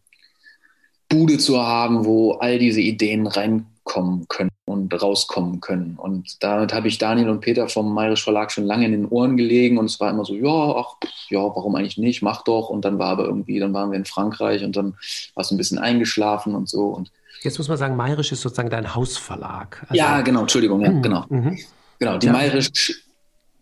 [1.10, 5.96] Bude zu haben, wo all diese Ideen reinkommen können und rauskommen können.
[5.96, 9.36] Und damit habe ich Daniel und Peter vom Mayrisch Verlag schon lange in den Ohren
[9.36, 10.96] gelegen und es war immer so, ja, ach,
[11.28, 12.68] ja, warum eigentlich nicht, mach doch.
[12.68, 14.94] Und dann war aber irgendwie, dann waren wir in Frankreich und dann
[15.34, 16.86] war es ein bisschen eingeschlafen und so.
[16.86, 17.10] Und
[17.42, 19.82] Jetzt muss man sagen, Mayrisch ist sozusagen dein Hausverlag.
[19.88, 21.02] Also ja, genau, Entschuldigung, ja, mhm.
[21.02, 21.24] genau.
[21.28, 21.58] Mhm.
[21.98, 22.32] Genau, die ja.
[22.32, 23.02] Mayrisch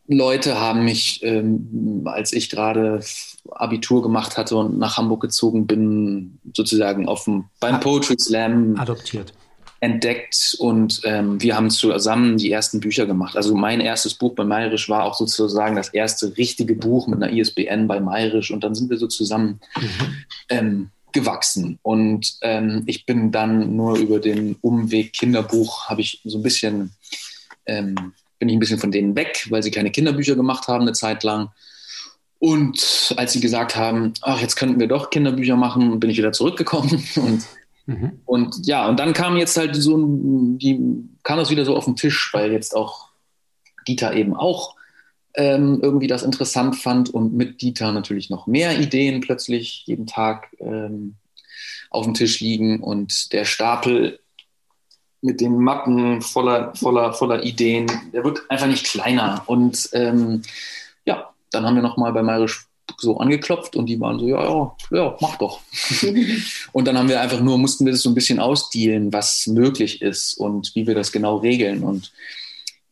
[0.06, 3.00] Leute haben mich, ähm, als ich gerade
[3.50, 9.32] Abitur gemacht hatte und nach Hamburg gezogen bin, sozusagen auf dem, beim Poetry Slam adoptiert
[9.80, 13.36] entdeckt und ähm, wir haben zusammen die ersten Bücher gemacht.
[13.36, 17.32] Also mein erstes Buch bei Mayrisch war auch sozusagen das erste richtige Buch mit einer
[17.32, 20.24] ISBN bei Mayrisch und dann sind wir so zusammen mhm.
[20.50, 21.78] ähm, gewachsen.
[21.82, 26.92] Und ähm, ich bin dann nur über den Umweg Kinderbuch, habe ich so ein bisschen,
[27.64, 30.92] ähm, bin ich ein bisschen von denen weg, weil sie keine Kinderbücher gemacht haben eine
[30.92, 31.48] Zeit lang.
[32.38, 36.32] Und als sie gesagt haben, ach, jetzt könnten wir doch Kinderbücher machen, bin ich wieder
[36.32, 37.44] zurückgekommen und
[37.90, 38.20] Mhm.
[38.24, 40.78] Und ja, und dann kam jetzt halt so die
[41.24, 43.08] kam das wieder so auf den Tisch, weil jetzt auch
[43.88, 44.76] Dieter eben auch
[45.34, 50.54] ähm, irgendwie das interessant fand und mit Dieter natürlich noch mehr Ideen plötzlich jeden Tag
[50.60, 51.16] ähm,
[51.90, 54.20] auf dem Tisch liegen und der Stapel
[55.20, 57.90] mit den Mappen voller, voller, voller Ideen.
[58.12, 59.42] Der wird einfach nicht kleiner.
[59.46, 60.42] Und ähm,
[61.04, 62.66] ja, dann haben wir nochmal bei Mayrisch
[62.98, 65.60] so angeklopft und die waren so, ja, ja, ja, mach doch.
[66.72, 70.02] und dann haben wir einfach nur, mussten wir das so ein bisschen ausdealen, was möglich
[70.02, 71.82] ist und wie wir das genau regeln.
[71.82, 72.12] Und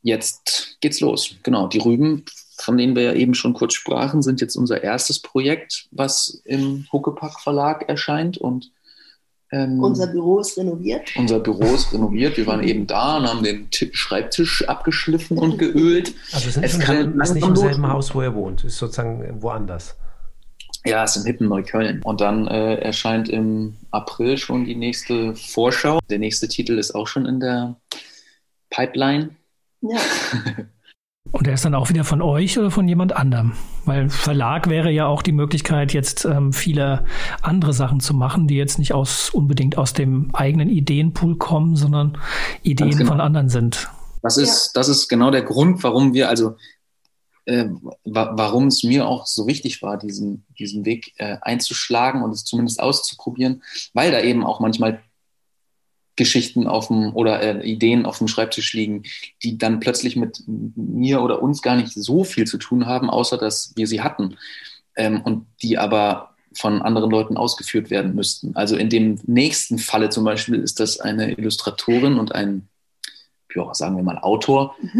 [0.02, 1.34] jetzt geht's los.
[1.42, 2.24] Genau, die Rüben,
[2.56, 6.86] von denen wir ja eben schon kurz sprachen, sind jetzt unser erstes Projekt, was im
[6.92, 8.70] Huckepack Verlag erscheint und
[9.50, 11.14] ähm, unser Büro ist renoviert.
[11.16, 12.36] Unser Büro ist renoviert.
[12.36, 16.14] Wir waren eben da und haben den Schreibtisch abgeschliffen und geölt.
[16.32, 19.96] Also sind es kann, ist nicht im selben Haus, wo er wohnt, ist sozusagen woanders.
[20.84, 22.02] Ja, es ist im hippen Neukölln.
[22.02, 25.98] Und dann äh, erscheint im April schon die nächste Vorschau.
[26.10, 27.76] Der nächste Titel ist auch schon in der
[28.70, 29.30] Pipeline.
[29.80, 29.98] Ja.
[31.30, 33.52] Und er ist dann auch wieder von euch oder von jemand anderem?
[33.84, 37.04] Weil Verlag wäre ja auch die Möglichkeit, jetzt ähm, viele
[37.42, 42.18] andere Sachen zu machen, die jetzt nicht aus, unbedingt aus dem eigenen Ideenpool kommen, sondern
[42.62, 43.10] Ideen genau.
[43.10, 43.90] von anderen sind.
[44.22, 44.80] Das ist, ja.
[44.80, 46.56] das ist genau der Grund, warum wir, also
[47.44, 47.66] äh,
[48.04, 52.44] wa warum es mir auch so wichtig war, diesen, diesen Weg äh, einzuschlagen und es
[52.44, 53.62] zumindest auszuprobieren,
[53.94, 55.02] weil da eben auch manchmal
[56.18, 59.04] Geschichten auf dem oder äh, Ideen auf dem Schreibtisch liegen,
[59.42, 63.38] die dann plötzlich mit mir oder uns gar nicht so viel zu tun haben, außer
[63.38, 64.36] dass wir sie hatten
[64.96, 68.54] ähm, und die aber von anderen Leuten ausgeführt werden müssten.
[68.56, 72.68] Also in dem nächsten Falle zum Beispiel ist das eine Illustratorin und ein,
[73.54, 74.74] ja, sagen wir mal, Autor,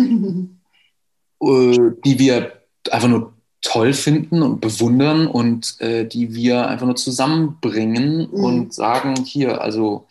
[1.42, 2.52] äh, die wir
[2.90, 8.44] einfach nur toll finden und bewundern und äh, die wir einfach nur zusammenbringen mhm.
[8.44, 10.06] und sagen, hier, also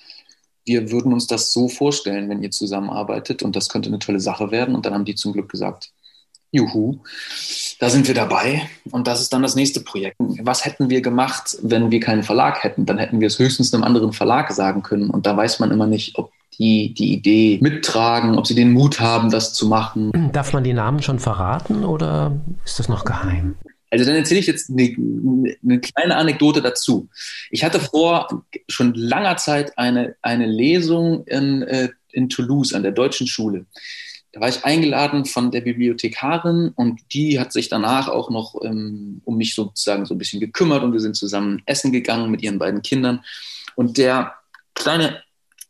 [0.68, 4.52] wir würden uns das so vorstellen, wenn ihr zusammenarbeitet und das könnte eine tolle Sache
[4.52, 4.76] werden.
[4.76, 5.92] Und dann haben die zum Glück gesagt,
[6.52, 7.00] juhu,
[7.80, 10.16] da sind wir dabei und das ist dann das nächste Projekt.
[10.20, 12.86] Was hätten wir gemacht, wenn wir keinen Verlag hätten?
[12.86, 15.88] Dann hätten wir es höchstens einem anderen Verlag sagen können und da weiß man immer
[15.88, 20.12] nicht, ob die die Idee mittragen, ob sie den Mut haben, das zu machen.
[20.34, 23.56] Darf man die Namen schon verraten oder ist das noch geheim?
[23.89, 24.95] Also dann erzähle ich jetzt eine,
[25.63, 27.10] eine, kleine Anekdote dazu.
[27.50, 32.91] Ich hatte vor schon langer Zeit eine, eine Lesung in, äh, in Toulouse an der
[32.91, 33.65] deutschen Schule.
[34.34, 39.21] Da war ich eingeladen von der Bibliothekarin und die hat sich danach auch noch ähm,
[39.23, 42.60] um mich sozusagen so ein bisschen gekümmert und wir sind zusammen essen gegangen mit ihren
[42.60, 43.23] beiden Kindern.
[43.76, 44.34] Und der
[44.76, 45.23] kleine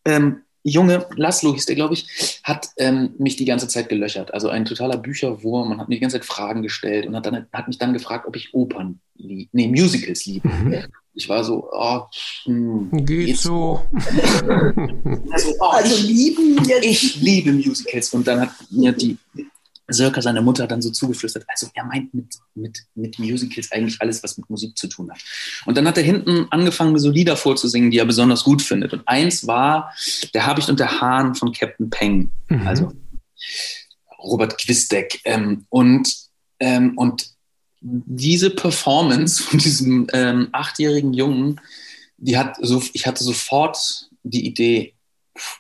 [0.06, 4.34] ähm, Junge, Laszlo hieß der, glaube ich, hat ähm, mich die ganze Zeit gelöchert.
[4.34, 5.70] Also ein totaler Bücherwurm.
[5.70, 8.26] Man hat mir die ganze Zeit Fragen gestellt und hat, dann, hat mich dann gefragt,
[8.28, 10.50] ob ich Opern liebe, nee, Musicals liebe.
[10.50, 10.84] Mhm.
[11.14, 12.02] Ich war so, oh,
[12.44, 13.82] hm, geht, geht so.
[15.32, 16.86] also, oh, also lieben jetzt.
[16.86, 18.14] Ich liebe Musicals.
[18.14, 19.18] Und dann hat mir die
[19.88, 24.22] Sörker, seine Mutter, dann so zugeflüstert, also er meint mit, mit, mit Musicals eigentlich alles,
[24.24, 25.20] was mit Musik zu tun hat.
[25.66, 28.94] Und dann hat er hinten angefangen, so Lieder vorzusingen, die er besonders gut findet.
[28.94, 29.94] Und eins war
[30.34, 32.68] Der Habicht und der Hahn von Captain Peng, mhm.
[32.68, 32.94] also
[34.20, 35.22] Robert Quistek.
[35.24, 36.14] Ähm, und,
[36.60, 37.30] ähm, und
[37.80, 41.62] diese Performance von diesem ähm, achtjährigen Jungen,
[42.18, 44.96] die hat so, ich hatte sofort die Idee,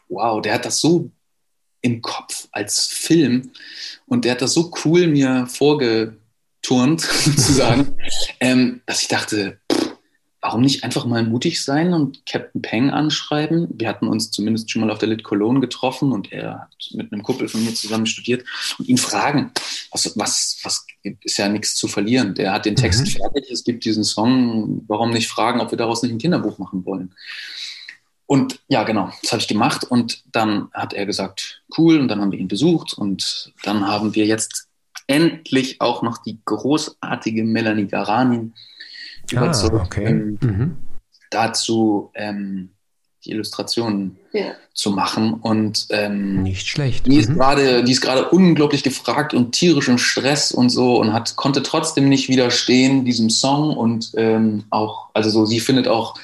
[0.09, 1.11] wow, der hat das so
[1.81, 3.51] im Kopf als Film.
[4.05, 7.95] Und der hat das so cool mir vorgeturnt, sozusagen,
[8.39, 9.97] ähm, dass ich dachte, pff,
[10.41, 13.67] warum nicht einfach mal mutig sein und Captain Peng anschreiben?
[13.73, 17.11] Wir hatten uns zumindest schon mal auf der Lit Cologne getroffen und er hat mit
[17.11, 18.45] einem Kumpel von mir zusammen studiert
[18.77, 19.51] und ihn fragen,
[19.91, 22.35] was, was, was ist ja nichts zu verlieren.
[22.35, 23.07] Der hat den Text mhm.
[23.07, 26.85] fertig, es gibt diesen Song, warum nicht fragen, ob wir daraus nicht ein Kinderbuch machen
[26.85, 27.13] wollen?
[28.27, 32.21] Und ja, genau, das habe ich gemacht und dann hat er gesagt, cool, und dann
[32.21, 34.67] haben wir ihn besucht und dann haben wir jetzt
[35.07, 38.53] endlich auch noch die großartige Melanie Garanin
[39.31, 40.05] überzeugt, ah, okay.
[40.05, 40.77] ähm, mhm.
[41.31, 42.71] dazu ähm,
[43.23, 44.53] die Illustrationen ja.
[44.73, 45.35] zu machen.
[45.35, 47.07] Und ähm, nicht schlecht.
[47.07, 47.35] Die ist mhm.
[47.35, 51.63] gerade, die ist gerade unglaublich gefragt und tierisch im Stress und so und hat konnte
[51.63, 56.15] trotzdem nicht widerstehen diesem Song und ähm, auch, also so, sie findet auch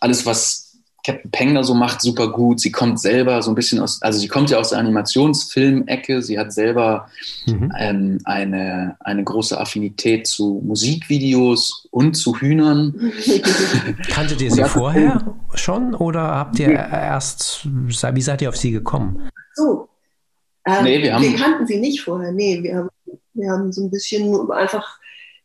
[0.00, 0.65] alles, was
[1.06, 2.58] Captain Peng so macht, super gut.
[2.58, 6.20] Sie kommt selber so ein bisschen aus, also sie kommt ja aus der Animationsfilm-Ecke.
[6.20, 7.08] Sie hat selber
[7.46, 7.72] mhm.
[7.78, 13.12] ähm, eine, eine große Affinität zu Musikvideos und zu Hühnern.
[14.10, 19.30] Kanntet ihr sie vorher schon oder habt ihr erst, wie seid ihr auf sie gekommen?
[19.54, 19.88] So.
[20.66, 22.32] Ähm, nee, wir, haben, wir kannten sie nicht vorher.
[22.32, 22.88] Nee, wir haben,
[23.34, 24.98] wir haben so ein bisschen einfach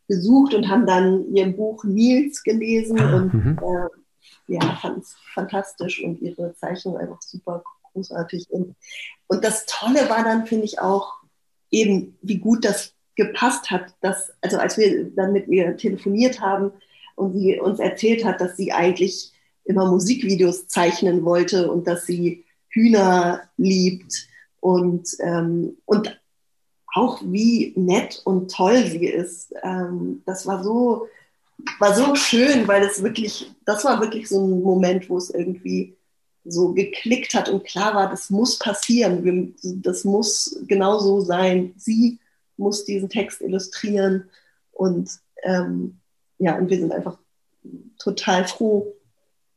[0.07, 4.00] gesucht und haben dann ihr Buch Nils gelesen ah, und äh,
[4.47, 8.49] ja, fand es fantastisch und ihre Zeichnung einfach super großartig.
[8.49, 8.75] Und,
[9.27, 11.13] und das Tolle war dann, finde ich, auch
[11.69, 16.71] eben, wie gut das gepasst hat, dass, also als wir dann mit ihr telefoniert haben
[17.15, 19.31] und sie uns erzählt hat, dass sie eigentlich
[19.63, 24.27] immer Musikvideos zeichnen wollte und dass sie Hühner liebt
[24.59, 26.19] und, ähm, und
[26.93, 29.53] auch wie nett und toll sie ist.
[29.63, 31.07] Ähm, das war so,
[31.79, 35.95] war so schön, weil es wirklich, das war wirklich so ein Moment, wo es irgendwie
[36.43, 41.73] so geklickt hat und klar war, das muss passieren, das muss genau so sein.
[41.77, 42.19] Sie
[42.57, 44.29] muss diesen Text illustrieren
[44.71, 45.09] und
[45.43, 45.99] ähm,
[46.39, 47.17] ja, und wir sind einfach
[47.99, 48.95] total froh,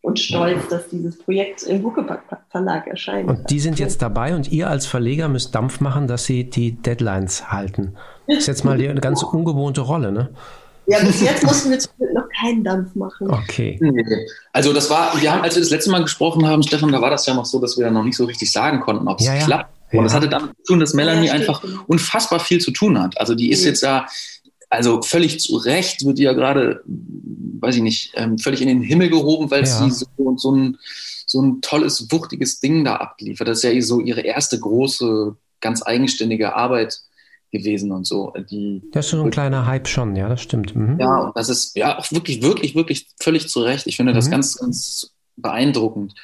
[0.05, 3.27] und stolz, dass dieses Projekt im Huckepack Verlag erscheint.
[3.27, 6.73] Und die sind jetzt dabei und ihr als Verleger müsst Dampf machen, dass sie die
[6.73, 7.95] Deadlines halten.
[8.27, 10.35] Das ist jetzt mal eine ganz ungewohnte Rolle, ne?
[10.87, 11.79] Ja, bis jetzt mussten wir
[12.12, 13.31] noch keinen Dampf machen.
[13.31, 13.79] Okay.
[14.53, 17.11] Also das war, wir haben, als wir das letzte Mal gesprochen haben, Stefan, da war
[17.11, 19.35] das ja noch so, dass wir noch nicht so richtig sagen konnten, ob es ja,
[19.35, 19.44] ja.
[19.44, 19.75] klappt.
[19.92, 20.05] Und ja.
[20.05, 23.18] das hatte damit zu tun, dass Melanie einfach unfassbar viel zu tun hat.
[23.18, 24.07] Also die ist jetzt ja
[24.75, 28.83] also völlig zu Recht wird die ja gerade, weiß ich nicht, ähm, völlig in den
[28.83, 29.66] Himmel gehoben, weil ja.
[29.66, 30.79] sie so, so, ein,
[31.27, 33.47] so ein tolles, wuchtiges Ding da abgeliefert.
[33.47, 36.99] Das ist ja so ihre erste große, ganz eigenständige Arbeit
[37.55, 38.35] gewesen und so.
[38.51, 40.77] Die das ist so ein kleiner Hype schon, ja, das stimmt.
[40.77, 41.01] Mhm.
[41.01, 43.87] Ja, und das ist ja auch wirklich, wirklich, wirklich völlig zu Recht.
[43.87, 44.33] Ich finde das mhm.
[44.33, 46.14] ganz, ganz beeindruckend.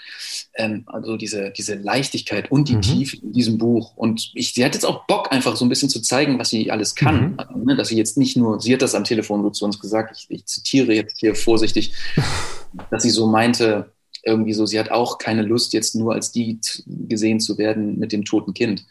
[0.55, 2.83] Ähm, also diese, diese Leichtigkeit und die mhm.
[2.83, 3.97] Tiefe in diesem Buch.
[3.97, 6.71] Und ich, sie hat jetzt auch Bock, einfach so ein bisschen zu zeigen, was sie
[6.71, 7.33] alles kann.
[7.33, 7.35] Mhm.
[7.39, 10.17] Also, ne, dass sie jetzt nicht nur, sie hat das am Telefon zu uns gesagt,
[10.17, 11.95] ich, ich zitiere jetzt hier vorsichtig,
[12.91, 16.61] dass sie so meinte, irgendwie so, sie hat auch keine Lust, jetzt nur als die
[16.87, 18.85] gesehen zu werden mit dem toten Kind.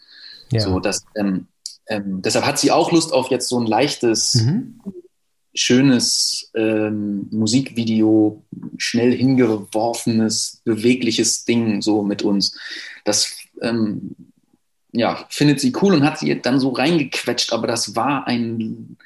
[0.51, 0.61] Ja.
[0.61, 1.47] So, dass, ähm,
[1.89, 4.79] ähm, deshalb hat sie auch Lust auf jetzt so ein leichtes, mhm
[5.53, 8.43] schönes ähm, Musikvideo,
[8.77, 12.57] schnell hingeworfenes, bewegliches Ding so mit uns.
[13.03, 14.15] Das ähm,
[14.91, 18.97] ja, findet sie cool und hat sie dann so reingequetscht, aber das war ein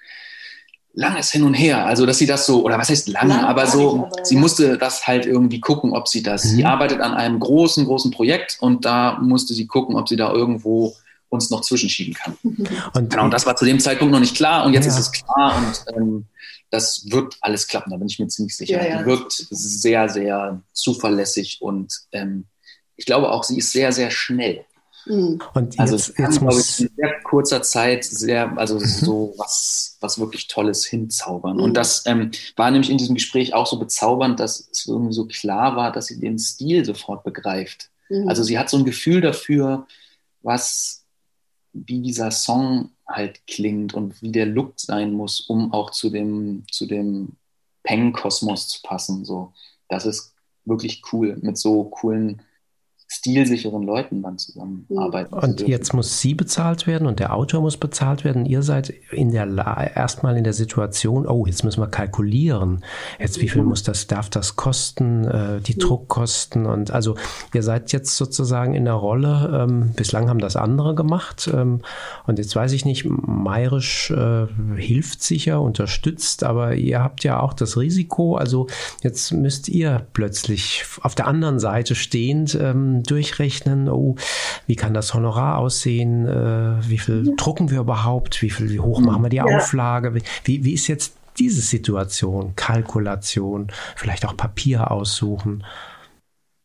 [0.93, 1.85] langes Hin und Her.
[1.85, 4.41] Also, dass sie das so, oder was heißt lange, Lang aber so, aber, sie ja.
[4.41, 6.49] musste das halt irgendwie gucken, ob sie das, mhm.
[6.49, 10.31] sie arbeitet an einem großen, großen Projekt und da musste sie gucken, ob sie da
[10.31, 10.95] irgendwo
[11.33, 12.37] uns noch zwischenschieben kann.
[12.93, 14.91] Und genau, und das war zu dem Zeitpunkt noch nicht klar und jetzt ja.
[14.91, 16.25] ist es klar und ähm,
[16.69, 18.81] das wird alles klappen, da bin ich mir ziemlich sicher.
[18.81, 18.99] Ja, ja.
[18.99, 22.45] Die wirkt sehr, sehr zuverlässig und ähm,
[22.95, 24.65] ich glaube auch, sie ist sehr, sehr schnell.
[25.05, 25.41] Mhm.
[25.53, 28.85] Und also jetzt, jetzt kann, muss ich, in sehr kurzer Zeit sehr, also mhm.
[28.85, 31.57] so was, was wirklich Tolles hinzaubern.
[31.57, 31.63] Mhm.
[31.63, 35.25] Und das ähm, war nämlich in diesem Gespräch auch so bezaubernd, dass es irgendwie so
[35.25, 37.89] klar war, dass sie den Stil sofort begreift.
[38.09, 38.27] Mhm.
[38.27, 39.87] Also sie hat so ein Gefühl dafür,
[40.41, 41.02] was
[41.73, 46.63] wie dieser Song halt klingt und wie der Look sein muss, um auch zu dem,
[46.71, 47.33] zu dem
[47.83, 49.25] Peng-Kosmos zu passen.
[49.25, 49.53] So,
[49.89, 50.33] das ist
[50.65, 52.41] wirklich cool mit so coolen
[53.13, 55.33] stilsicheren Leuten dann zusammenarbeiten.
[55.33, 58.45] Und jetzt muss sie bezahlt werden und der Autor muss bezahlt werden.
[58.45, 59.43] Ihr seid in der
[59.95, 62.83] erstmal in der Situation, oh, jetzt müssen wir kalkulieren.
[63.19, 63.69] Jetzt wie viel mhm.
[63.69, 65.79] muss das, darf das kosten, äh, die mhm.
[65.79, 67.15] Druckkosten und also
[67.53, 71.81] ihr seid jetzt sozusagen in der Rolle, ähm, bislang haben das andere gemacht ähm,
[72.25, 77.53] und jetzt weiß ich nicht, Mayrisch äh, hilft sicher, unterstützt, aber ihr habt ja auch
[77.53, 78.67] das Risiko, also
[79.03, 84.15] jetzt müsst ihr plötzlich auf der anderen Seite stehend ähm, durchrechnen, oh,
[84.67, 87.33] wie kann das Honorar aussehen, äh, wie viel ja.
[87.35, 89.45] drucken wir überhaupt, wie viel, wie hoch machen wir die ja.
[89.45, 95.63] Auflage, wie, wie ist jetzt diese Situation, Kalkulation, vielleicht auch Papier aussuchen?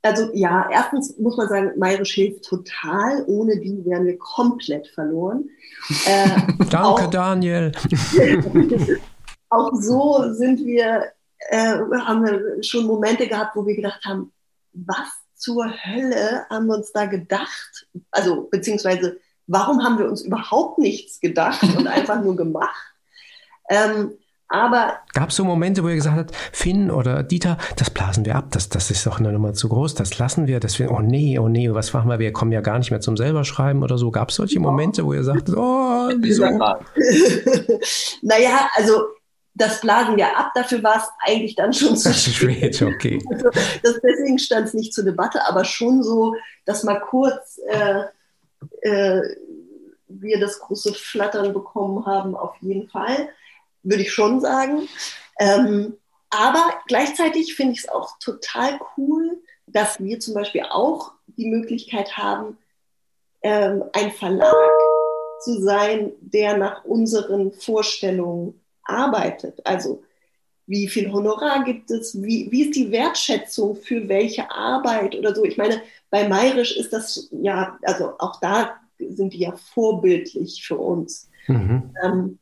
[0.03, 3.25] Also ja, erstens muss man sagen, Mayrisch hilft total.
[3.27, 5.49] Ohne die wären wir komplett verloren.
[6.07, 6.29] Äh,
[6.71, 7.73] Danke, auch, Daniel.
[9.51, 11.13] auch so sind wir,
[11.51, 14.33] äh, haben wir schon Momente gehabt, wo wir gedacht haben,
[14.73, 17.87] was zur Hölle haben wir uns da gedacht?
[18.11, 22.95] Also, beziehungsweise, warum haben wir uns überhaupt nichts gedacht und einfach nur gemacht?
[23.71, 24.13] Ähm,
[24.49, 24.97] aber.
[25.13, 28.47] Gab es so Momente, wo ihr gesagt habt, Finn oder Dieter, das blasen wir ab,
[28.51, 31.39] das, das ist doch eine Nummer zu groß, das lassen wir, das wir, oh nee,
[31.39, 33.99] oh nee, was machen wir, wir kommen ja gar nicht mehr zum selber schreiben oder
[33.99, 34.11] so.
[34.11, 36.45] Gab es solche Momente, wo ihr sagt, oh, wieso?
[38.23, 39.05] naja, also
[39.59, 42.81] das blasen wir ab, dafür war es eigentlich dann schon zu spät.
[42.81, 43.19] okay.
[43.31, 48.05] Also das, deswegen stand es nicht zur Debatte, aber schon so, dass mal kurz äh,
[48.83, 49.23] äh,
[50.07, 53.29] wir das große Flattern bekommen haben, auf jeden Fall,
[53.83, 54.89] würde ich schon sagen.
[55.39, 55.99] Ähm,
[56.31, 62.17] aber gleichzeitig finde ich es auch total cool, dass wir zum Beispiel auch die Möglichkeit
[62.17, 62.59] haben,
[63.43, 64.55] ähm, ein Verlag
[65.41, 69.65] zu sein, der nach unseren Vorstellungen arbeitet.
[69.65, 70.03] Also
[70.67, 75.45] wie viel Honorar gibt es, wie, wie ist die Wertschätzung für welche Arbeit oder so.
[75.45, 75.81] Ich meine,
[76.11, 81.31] bei Mayrisch ist das ja, also auch da sind die ja vorbildlich für uns.
[81.47, 81.95] Mhm.
[82.05, 82.39] Ähm,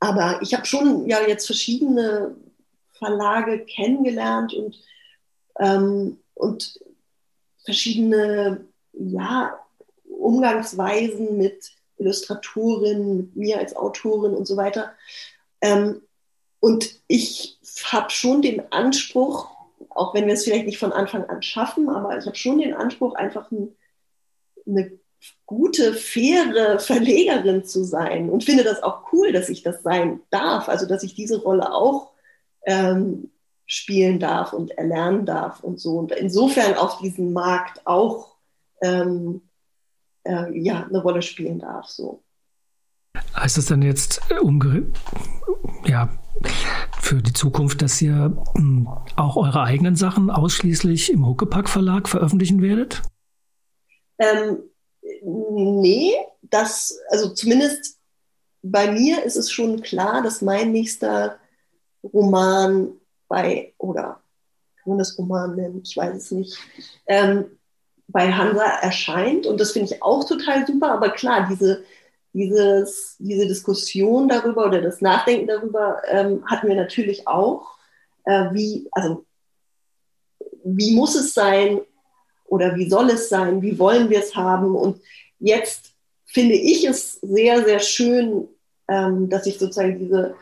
[0.00, 2.34] aber ich habe schon ja jetzt verschiedene
[2.92, 4.76] Verlage kennengelernt und,
[5.60, 6.80] ähm, und
[7.64, 9.58] verschiedene ja,
[10.08, 14.92] Umgangsweisen mit Illustratorin, mit mir als Autorin und so weiter.
[15.62, 16.02] Ähm,
[16.60, 19.48] und ich habe schon den Anspruch,
[19.88, 22.74] auch wenn wir es vielleicht nicht von Anfang an schaffen, aber ich habe schon den
[22.74, 23.74] Anspruch, einfach ein,
[24.66, 24.92] eine
[25.46, 30.68] gute, faire Verlegerin zu sein und finde das auch cool, dass ich das sein darf,
[30.68, 32.12] also dass ich diese Rolle auch
[32.66, 33.30] ähm,
[33.66, 35.98] spielen darf und erlernen darf und so.
[35.98, 38.36] Und insofern auf diesem Markt auch
[38.80, 39.42] ähm,
[40.24, 41.86] äh, ja, eine Rolle spielen darf.
[41.86, 42.22] So.
[43.36, 44.86] Heißt das dann jetzt äh, umge
[45.86, 46.08] ja,
[47.00, 52.62] für die Zukunft, dass ihr hm, auch eure eigenen Sachen ausschließlich im Huckepack Verlag veröffentlichen
[52.62, 53.02] werdet?
[54.18, 54.58] Ähm,
[55.22, 57.98] nee, das, also zumindest
[58.62, 61.38] bei mir ist es schon klar, dass mein nächster
[62.02, 62.92] Roman
[63.28, 64.20] bei, oder
[64.76, 65.82] kann man das Roman nennen?
[65.84, 66.56] Ich weiß es nicht.
[67.06, 67.46] Ähm,
[68.08, 69.46] bei Hansa erscheint.
[69.46, 70.92] Und das finde ich auch total super.
[70.92, 71.84] Aber klar, diese,
[72.32, 77.76] dieses, diese Diskussion darüber oder das Nachdenken darüber ähm, hatten wir natürlich auch.
[78.24, 79.24] Äh, wie, also,
[80.64, 81.80] wie muss es sein
[82.44, 83.62] oder wie soll es sein?
[83.62, 84.74] Wie wollen wir es haben?
[84.74, 85.00] Und
[85.38, 85.92] jetzt
[86.24, 88.48] finde ich es sehr, sehr schön,
[88.88, 90.34] ähm, dass ich sozusagen diese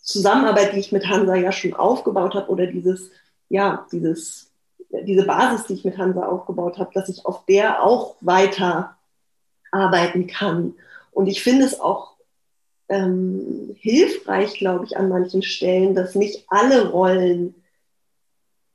[0.00, 3.10] Zusammenarbeit, die ich mit Hansa ja schon aufgebaut habe, oder dieses,
[3.48, 4.48] ja, dieses
[4.90, 8.96] diese Basis, die ich mit Hansa aufgebaut habe, dass ich auf der auch weiter
[9.70, 10.74] arbeiten kann.
[11.18, 12.12] Und ich finde es auch
[12.88, 17.56] ähm, hilfreich, glaube ich, an manchen Stellen, dass nicht alle Rollen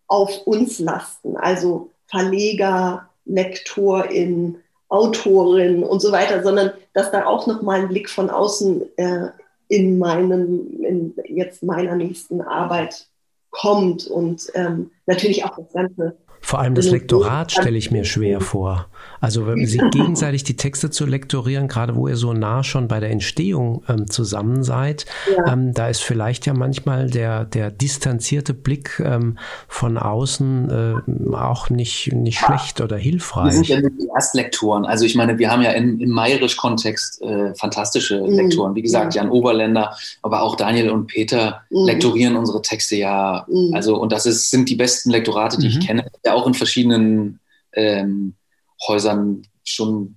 [0.07, 1.37] auf uns lasten.
[1.37, 4.57] Also Verleger, Lektorin,
[4.89, 9.29] Autorin und so weiter, sondern dass da auch nochmal ein Blick von außen äh,
[9.69, 13.07] in meinem, in jetzt meiner nächsten Arbeit
[13.51, 18.41] kommt und ähm, natürlich auch das ganze vor allem das Lektorat stelle ich mir schwer
[18.41, 18.87] vor.
[19.21, 22.99] Also wenn Sie gegenseitig die Texte zu lektorieren, gerade wo ihr so nah schon bei
[22.99, 25.53] der Entstehung ähm, zusammen seid, ja.
[25.53, 29.37] ähm, da ist vielleicht ja manchmal der, der distanzierte Blick ähm,
[29.69, 32.47] von außen äh, auch nicht, nicht ja.
[32.47, 33.45] schlecht oder hilfreich.
[33.45, 34.85] Wir sind ja die Erstlektoren.
[34.85, 38.33] Also ich meine, wir haben ja in, im Mayrisch-Kontext äh, fantastische mhm.
[38.33, 38.75] Lektoren.
[38.75, 41.85] Wie gesagt, Jan Oberländer, aber auch Daniel und Peter mhm.
[41.85, 43.45] lektorieren unsere Texte ja.
[43.47, 43.73] Mhm.
[43.73, 45.85] Also und das ist, sind die besten Lektorate, die ich mhm.
[45.85, 46.05] kenne.
[46.25, 47.39] Ja, auch in verschiedenen
[47.73, 48.35] ähm,
[48.87, 50.15] Häusern schon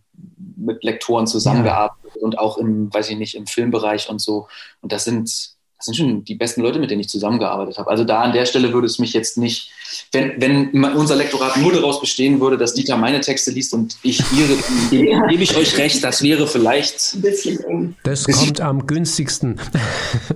[0.56, 2.22] mit Lektoren zusammengearbeitet ja.
[2.22, 4.48] und auch im, weiß ich nicht, im Filmbereich und so.
[4.80, 7.90] Und das sind, das sind schon die besten Leute, mit denen ich zusammengearbeitet habe.
[7.90, 9.70] Also da an der Stelle würde es mich jetzt nicht,
[10.12, 14.20] wenn, wenn unser Lektorat nur daraus bestehen würde, dass Dieter meine Texte liest und ich
[14.32, 15.26] ihre, dann ja.
[15.26, 17.96] gebe ich euch recht, das wäre vielleicht ein bisschen eng.
[18.02, 19.60] Das kommt am günstigsten.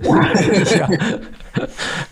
[0.77, 0.89] ja.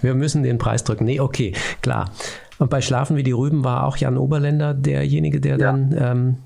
[0.02, 1.06] Wir müssen den Preis drücken.
[1.06, 2.12] Nee, okay, klar.
[2.60, 5.58] Und bei Schlafen wie die Rüben war auch Jan Oberländer derjenige, der ja.
[5.58, 6.38] dann ähm,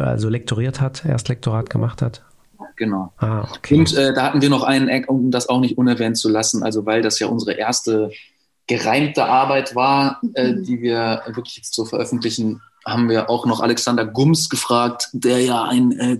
[0.00, 2.22] also lektoriert hat, erst Lektorat gemacht hat.
[2.76, 3.12] Genau.
[3.16, 3.78] Ah, okay.
[3.78, 6.62] Und äh, da hatten wir noch einen Eck, um das auch nicht unerwähnt zu lassen,
[6.62, 8.10] also weil das ja unsere erste
[8.66, 10.62] gereimte Arbeit war, äh, mhm.
[10.64, 15.64] die wir wirklich jetzt so veröffentlichen, haben wir auch noch Alexander Gums gefragt, der ja
[15.64, 16.18] ein äh,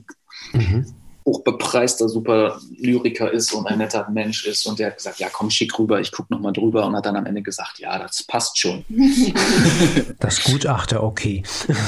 [0.52, 0.86] mhm
[1.24, 4.66] hochbepreister super Lyriker ist und ein netter Mensch ist.
[4.66, 6.86] Und der hat gesagt, ja, komm, schick rüber, ich gucke nochmal drüber.
[6.86, 8.84] Und hat dann am Ende gesagt, ja, das passt schon.
[10.18, 11.42] Das Gutachter, okay.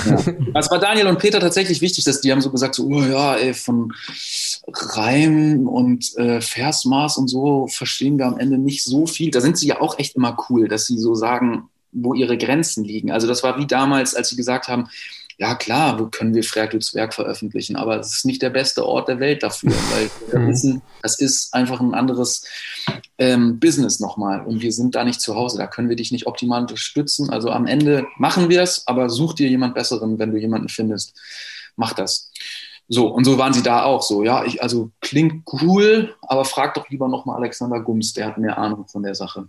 [0.06, 0.16] Ja.
[0.54, 3.36] Es war Daniel und Peter tatsächlich wichtig, dass die haben so gesagt, so, oh ja,
[3.36, 3.92] ey, von
[4.66, 9.30] Reim und äh, Versmaß und so verstehen wir am Ende nicht so viel.
[9.30, 12.84] Da sind sie ja auch echt immer cool, dass sie so sagen, wo ihre Grenzen
[12.84, 13.10] liegen.
[13.10, 14.88] Also das war wie damals, als sie gesagt haben,
[15.38, 19.08] ja klar, wo können wir Ferkels Werk veröffentlichen, aber es ist nicht der beste Ort
[19.08, 20.48] der Welt dafür, weil wir mhm.
[20.48, 22.46] wissen, das ist einfach ein anderes
[23.18, 26.26] ähm, Business nochmal und wir sind da nicht zu Hause, da können wir dich nicht
[26.26, 27.30] optimal unterstützen.
[27.30, 31.14] Also am Ende machen wir es, aber such dir jemand Besseren, wenn du jemanden findest,
[31.76, 32.30] mach das.
[32.86, 36.74] So, und so waren sie da auch so, ja, ich, also klingt cool, aber frag
[36.74, 39.48] doch lieber nochmal Alexander Gums, der hat mehr Ahnung von der Sache.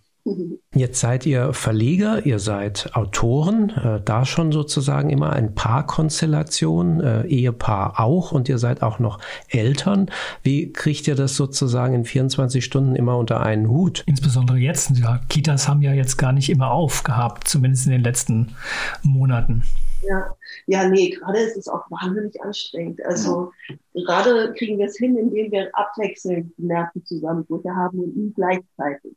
[0.74, 7.28] Jetzt seid ihr Verleger, ihr seid Autoren, äh, da schon sozusagen immer ein Paarkonstellation, äh,
[7.28, 9.20] Ehepaar auch und ihr seid auch noch
[9.50, 10.10] Eltern.
[10.42, 14.04] Wie kriegt ihr das sozusagen in 24 Stunden immer unter einen Hut?
[14.08, 18.56] Insbesondere jetzt, ja, Kitas haben ja jetzt gar nicht immer aufgehabt, zumindest in den letzten
[19.04, 19.64] Monaten.
[20.08, 23.00] Ja, ja, nee, gerade ist es auch wahnsinnig anstrengend.
[23.06, 24.04] Also ja.
[24.04, 29.14] gerade kriegen wir es hin, indem wir abwechselnd die Nerven zusammen haben und nie gleichzeitig.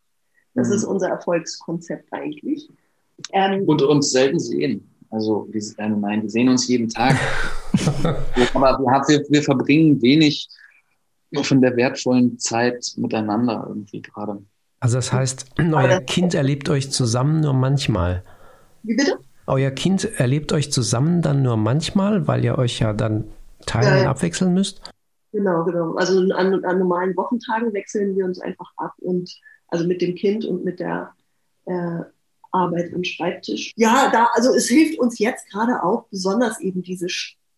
[0.59, 0.75] Das mhm.
[0.75, 2.69] ist unser Erfolgskonzept eigentlich.
[3.33, 4.89] Ähm, und uns selten sehen.
[5.11, 7.17] Also, wir, äh, nein, wir sehen uns jeden Tag.
[8.55, 10.49] Aber wir, wir, verbringen wenig
[11.43, 14.43] von der wertvollen Zeit miteinander irgendwie gerade.
[14.81, 18.23] Also das heißt, euer Kind erlebt euch zusammen nur manchmal.
[18.83, 19.19] Wie bitte?
[19.47, 23.25] Euer Kind erlebt euch zusammen dann nur manchmal, weil ihr euch ja dann
[23.67, 24.11] teilen, ja.
[24.11, 24.81] abwechseln müsst?
[25.33, 25.95] Genau, genau.
[25.95, 29.31] Also an, an, normalen Wochentagen wechseln wir uns einfach ab und
[29.69, 31.15] also mit dem Kind und mit der
[31.67, 32.01] äh,
[32.51, 33.73] Arbeit am Schreibtisch.
[33.77, 37.07] Ja, da, also es hilft uns jetzt gerade auch besonders eben diese,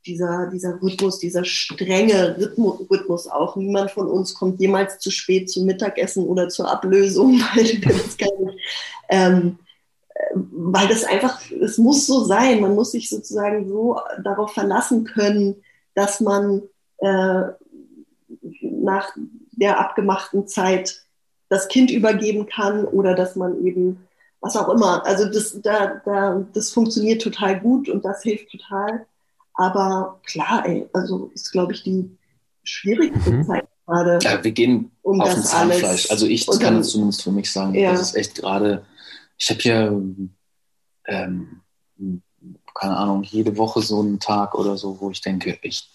[0.07, 3.57] dieser, dieser Rhythmus, dieser strenge Rhythmus, Rhythmus auch.
[3.57, 8.51] Niemand von uns kommt jemals zu spät zum Mittagessen oder zur Ablösung, weil das kann,
[9.09, 9.59] ähm,
[10.35, 12.61] weil das einfach, es muss so sein.
[12.61, 15.63] Man muss sich sozusagen so darauf verlassen können,
[15.95, 16.63] dass man
[16.99, 17.43] äh,
[18.61, 19.15] nach
[19.53, 21.05] der abgemachten Zeit
[21.51, 24.07] das Kind übergeben kann oder dass man eben
[24.41, 25.05] was auch immer.
[25.05, 29.05] Also das, da, da, das funktioniert total gut und das hilft total.
[29.55, 32.11] Aber klar, ey, also ist, glaube ich, die
[32.63, 33.45] schwierigste mhm.
[33.45, 34.19] Zeit gerade.
[34.23, 36.11] Ja, wir gehen um auf das Zahnfleisch.
[36.11, 37.75] Also ich kann es zumindest für mich sagen.
[37.75, 37.93] Ja.
[37.93, 38.87] Das ist echt gerade,
[39.37, 40.03] ich habe hier,
[41.07, 41.61] ähm,
[42.75, 45.91] keine Ahnung, jede Woche so einen Tag oder so, wo ich denke, ich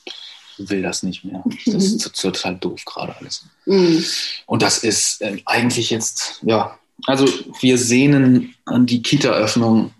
[0.58, 1.43] will das nicht mehr.
[1.66, 3.45] Das ist total doof gerade alles.
[3.66, 4.03] Mhm.
[4.45, 7.28] Und das ist äh, eigentlich jetzt, ja, also
[7.60, 9.91] wir sehnen an die Kita-Öffnung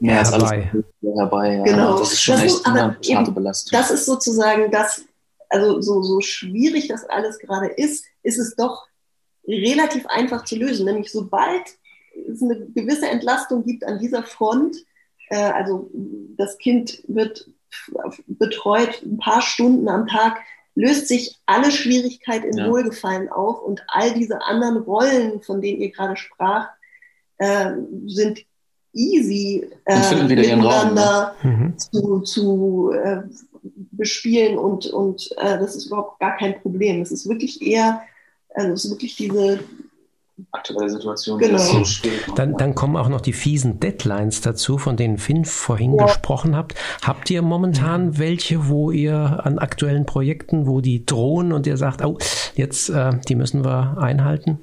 [0.00, 0.50] mehr als alles
[1.02, 1.56] herbei.
[1.56, 1.64] Ja.
[1.64, 1.98] Genau.
[1.98, 3.78] Das ist schon das echt eine harte Belastung.
[3.78, 5.02] Das ist sozusagen das,
[5.48, 8.86] also so, so schwierig das alles gerade ist, ist es doch
[9.46, 10.86] relativ einfach zu lösen.
[10.86, 11.62] Nämlich sobald
[12.30, 14.76] es eine gewisse Entlastung gibt an dieser Front,
[15.30, 15.90] äh, also
[16.36, 17.48] das Kind wird
[18.26, 20.38] betreut ein paar Stunden am Tag,
[20.74, 22.68] löst sich alle Schwierigkeit in ja.
[22.68, 26.68] Wohlgefallen auf und all diese anderen Rollen, von denen ihr gerade sprach,
[27.38, 27.72] äh,
[28.06, 28.40] sind
[28.92, 31.66] easy äh, miteinander Raum, ne?
[31.68, 31.78] Mhm.
[31.78, 33.22] zu, zu äh,
[33.92, 37.02] bespielen und, und äh, das ist überhaupt gar kein Problem.
[37.02, 38.02] Es ist wirklich eher,
[38.54, 39.60] also es ist wirklich diese
[40.52, 41.58] aktuelle Situation genau.
[41.58, 42.26] so schwierig.
[42.36, 46.06] Dann, dann kommen auch noch die fiesen Deadlines dazu, von denen Finn vorhin ja.
[46.06, 46.74] gesprochen habt.
[47.02, 52.04] Habt ihr momentan welche, wo ihr an aktuellen Projekten, wo die drohen und ihr sagt,
[52.04, 52.18] oh,
[52.54, 54.58] jetzt, äh, die müssen wir einhalten?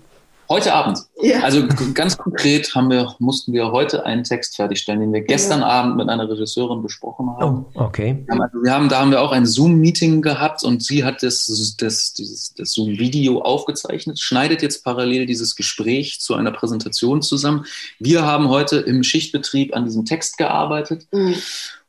[0.47, 0.99] Heute Abend.
[1.21, 1.41] Ja.
[1.41, 5.67] Also ganz konkret haben wir, mussten wir heute einen Text fertigstellen, den wir gestern ja.
[5.67, 7.65] Abend mit einer Regisseurin besprochen haben.
[7.73, 8.23] Oh, okay.
[8.25, 11.23] Wir haben, also wir haben, da haben wir auch ein Zoom-Meeting gehabt und sie hat
[11.23, 11.47] das,
[11.79, 17.65] das, dieses, das Zoom-Video aufgezeichnet, schneidet jetzt parallel dieses Gespräch zu einer Präsentation zusammen.
[17.99, 21.07] Wir haben heute im Schichtbetrieb an diesem Text gearbeitet.
[21.11, 21.35] Mhm.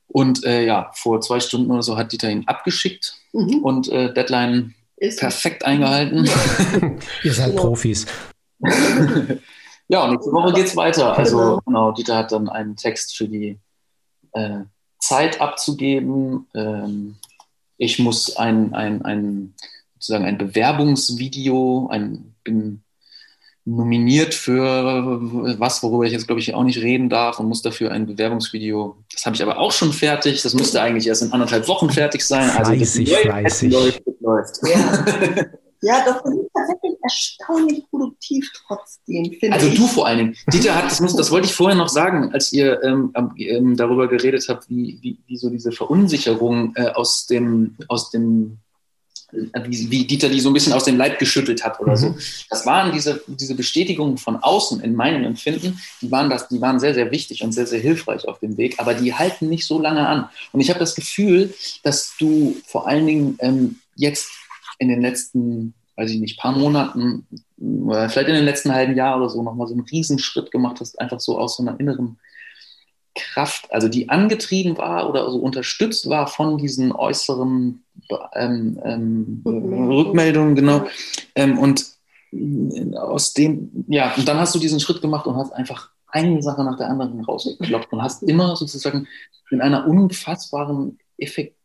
[0.09, 3.59] Und äh, ja, vor zwei Stunden oder so hat Dieter ihn abgeschickt mhm.
[3.63, 6.25] und äh, Deadline ist perfekt eingehalten.
[7.23, 7.63] Ihr seid genau.
[7.63, 8.07] Profis.
[9.89, 11.17] ja, und nächste Woche geht es weiter.
[11.17, 11.61] Also genau.
[11.67, 13.59] genau, Dieter hat dann einen Text für die
[14.33, 14.61] äh,
[14.99, 16.47] Zeit abzugeben.
[16.55, 17.17] Ähm,
[17.79, 19.55] ich muss ein, ein, ein,
[19.95, 22.83] sozusagen ein Bewerbungsvideo, ein, bin
[23.67, 25.19] nominiert für
[25.59, 28.97] was, worüber ich jetzt, glaube ich, auch nicht reden darf und muss dafür ein Bewerbungsvideo.
[29.13, 30.41] Das habe ich aber auch schon fertig.
[30.43, 32.49] Das müsste eigentlich erst in anderthalb Wochen fertig sein.
[32.51, 33.73] Also fleißig, läuft, fleißig.
[33.73, 34.59] Läuft, läuft.
[34.69, 35.47] Ja.
[35.87, 39.73] Ja, das ist tatsächlich erstaunlich produktiv trotzdem, finde also ich.
[39.73, 40.37] Also du vor allen Dingen.
[40.53, 44.09] Dieter hat, das, muss, das wollte ich vorher noch sagen, als ihr ähm, ähm, darüber
[44.09, 48.59] geredet habt, wie, wie, wie so diese Verunsicherung äh, aus dem, aus dem
[49.33, 51.97] äh, wie, wie, Dieter die so ein bisschen aus dem Leib geschüttelt hat oder mhm.
[51.97, 52.15] so.
[52.51, 56.81] Das waren diese, diese Bestätigungen von außen in meinem Empfinden, die waren, das, die waren
[56.81, 59.81] sehr, sehr wichtig und sehr, sehr hilfreich auf dem Weg, aber die halten nicht so
[59.81, 60.29] lange an.
[60.51, 64.29] Und ich habe das Gefühl, dass du vor allen Dingen ähm, jetzt
[64.79, 67.27] in den letzten, weiß ich nicht, paar Monaten,
[67.59, 71.01] oder vielleicht in den letzten halben Jahr oder so nochmal so einen Riesenschritt gemacht hast,
[71.01, 72.19] einfach so aus so einer inneren
[73.15, 77.83] Kraft, also die angetrieben war oder so unterstützt war von diesen äußeren
[78.35, 80.87] ähm, ähm, Rückmeldungen, genau.
[81.35, 81.87] Ähm, und
[82.95, 86.63] aus dem, ja, und dann hast du diesen Schritt gemacht und hast einfach eine Sache
[86.63, 89.09] nach der anderen rausgekloppt und hast immer sozusagen
[89.51, 91.57] in einer unfassbaren Effekt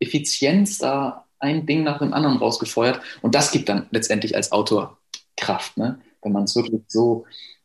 [0.00, 3.00] Effizienz da ein Ding nach dem anderen rausgefeuert.
[3.22, 4.98] Und das gibt dann letztendlich als Autor
[5.36, 6.00] Kraft, ne?
[6.22, 7.24] wenn man es wirklich so,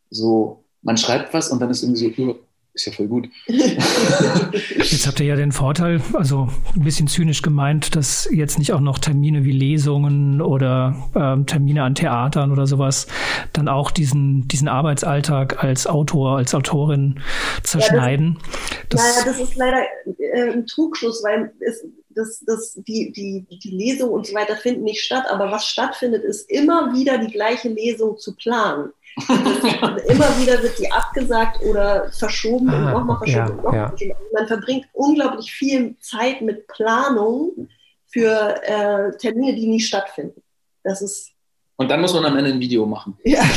[0.09, 2.39] so, man schreibt was und dann ist irgendwie so,
[2.79, 3.29] ist ja voll gut.
[3.47, 8.79] Jetzt habt ihr ja den Vorteil, also ein bisschen zynisch gemeint, dass jetzt nicht auch
[8.79, 13.07] noch Termine wie Lesungen oder ähm, Termine an Theatern oder sowas
[13.53, 17.19] dann auch diesen, diesen Arbeitsalltag als Autor, als Autorin
[17.63, 18.39] zerschneiden.
[18.39, 19.81] Ja, das, das, naja, das ist leider
[20.17, 24.83] äh, ein Trugschluss, weil es, das, das, die, die, die Lesung und so weiter finden
[24.83, 28.91] nicht statt, aber was stattfindet, ist immer wieder die gleiche Lesung zu planen.
[29.27, 33.87] Immer wieder wird die abgesagt oder verschoben ah, und nochmal verschoben ja, und nochmal ja.
[33.89, 34.19] verschoben.
[34.33, 37.69] Man verbringt unglaublich viel Zeit mit Planung
[38.07, 40.41] für äh, Termine, die nie stattfinden.
[40.83, 41.33] Das ist
[41.75, 43.17] und dann muss man am Ende ein Video machen.
[43.23, 43.41] Ja.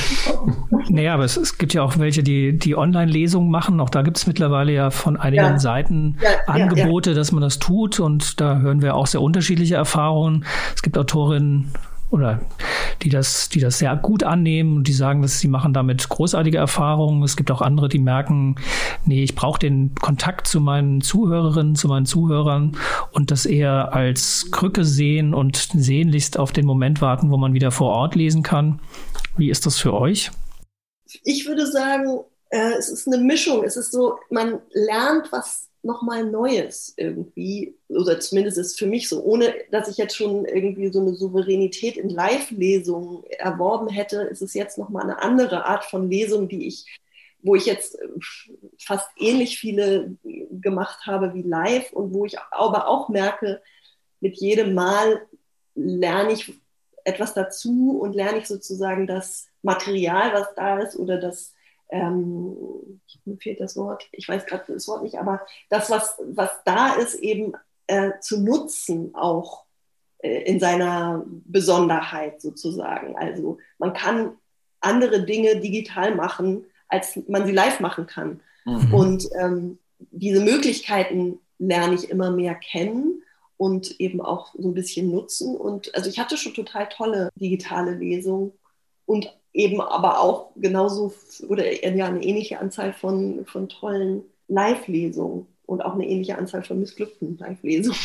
[0.88, 3.80] Naja, aber es, es, gibt ja auch welche, die die Online-Lesungen machen.
[3.80, 5.58] Auch da gibt es mittlerweile ja von einigen ja.
[5.58, 8.00] Seiten ja, Angebote, ja, dass man das tut.
[8.00, 10.44] Und da hören wir auch sehr unterschiedliche Erfahrungen.
[10.74, 11.72] Es gibt Autorinnen,
[12.12, 12.40] oder
[13.02, 16.58] die das, die das sehr gut annehmen und die sagen, dass sie machen damit großartige
[16.58, 17.22] Erfahrungen.
[17.22, 18.56] Es gibt auch andere, die merken,
[19.04, 22.76] nee, ich brauche den Kontakt zu meinen Zuhörerinnen, zu meinen Zuhörern
[23.12, 27.70] und das eher als Krücke sehen und sehnlichst auf den Moment warten, wo man wieder
[27.70, 28.80] vor Ort lesen kann.
[29.36, 30.30] Wie ist das für euch?
[31.24, 32.20] Ich würde sagen,
[32.50, 33.64] äh, es ist eine Mischung.
[33.64, 39.22] Es ist so, man lernt was nochmal Neues irgendwie, oder zumindest ist für mich so,
[39.22, 44.54] ohne dass ich jetzt schon irgendwie so eine Souveränität in Live-Lesungen erworben hätte, ist es
[44.54, 46.86] jetzt nochmal eine andere Art von Lesung, die ich,
[47.42, 48.08] wo ich jetzt äh,
[48.78, 50.16] fast ähnlich viele
[50.50, 53.60] gemacht habe wie live und wo ich aber auch merke,
[54.20, 55.26] mit jedem Mal
[55.74, 56.52] lerne ich
[57.04, 61.54] etwas dazu und lerne ich sozusagen das Material, was da ist oder das
[61.92, 66.50] ähm, mir fehlt das Wort, ich weiß gerade das Wort nicht, aber das, was, was
[66.64, 67.52] da ist, eben
[67.86, 69.64] äh, zu nutzen auch
[70.18, 73.16] äh, in seiner Besonderheit sozusagen.
[73.16, 74.36] Also man kann
[74.80, 78.40] andere Dinge digital machen, als man sie live machen kann.
[78.64, 78.94] Mhm.
[78.94, 83.22] Und ähm, diese Möglichkeiten lerne ich immer mehr kennen
[83.56, 85.56] und eben auch so ein bisschen nutzen.
[85.56, 88.52] Und also ich hatte schon total tolle digitale Lesungen
[89.06, 91.12] und eben aber auch genauso
[91.48, 96.80] oder ja eine ähnliche Anzahl von, von tollen Live-Lesungen und auch eine ähnliche Anzahl von
[96.80, 97.98] missglückten Live-Lesungen.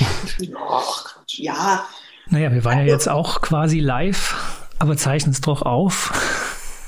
[0.70, 1.86] Ach, ja.
[2.30, 4.36] Naja, wir waren ja jetzt auch quasi live,
[4.80, 6.12] aber zeichnen es doch auf.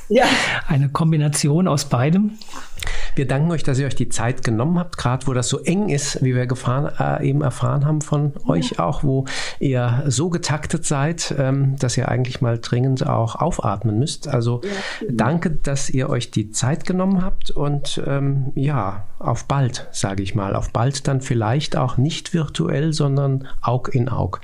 [0.10, 0.26] Ja.
[0.68, 2.38] Eine Kombination aus beidem.
[3.20, 5.89] Wir danken euch, dass ihr euch die Zeit genommen habt, gerade wo das so eng
[5.89, 8.49] ist, wie wir gefahren, äh, eben erfahren haben von ja.
[8.49, 9.26] euch auch, wo
[9.59, 14.30] ihr so getaktet seid, ähm, dass ihr eigentlich mal dringend auch aufatmen müsst.
[14.30, 14.70] Also ja,
[15.11, 20.34] danke, dass ihr euch die Zeit genommen habt und ähm, ja, auf bald, sage ich
[20.34, 20.55] mal.
[20.55, 24.39] Auf bald dann vielleicht auch nicht virtuell, sondern Aug in Aug.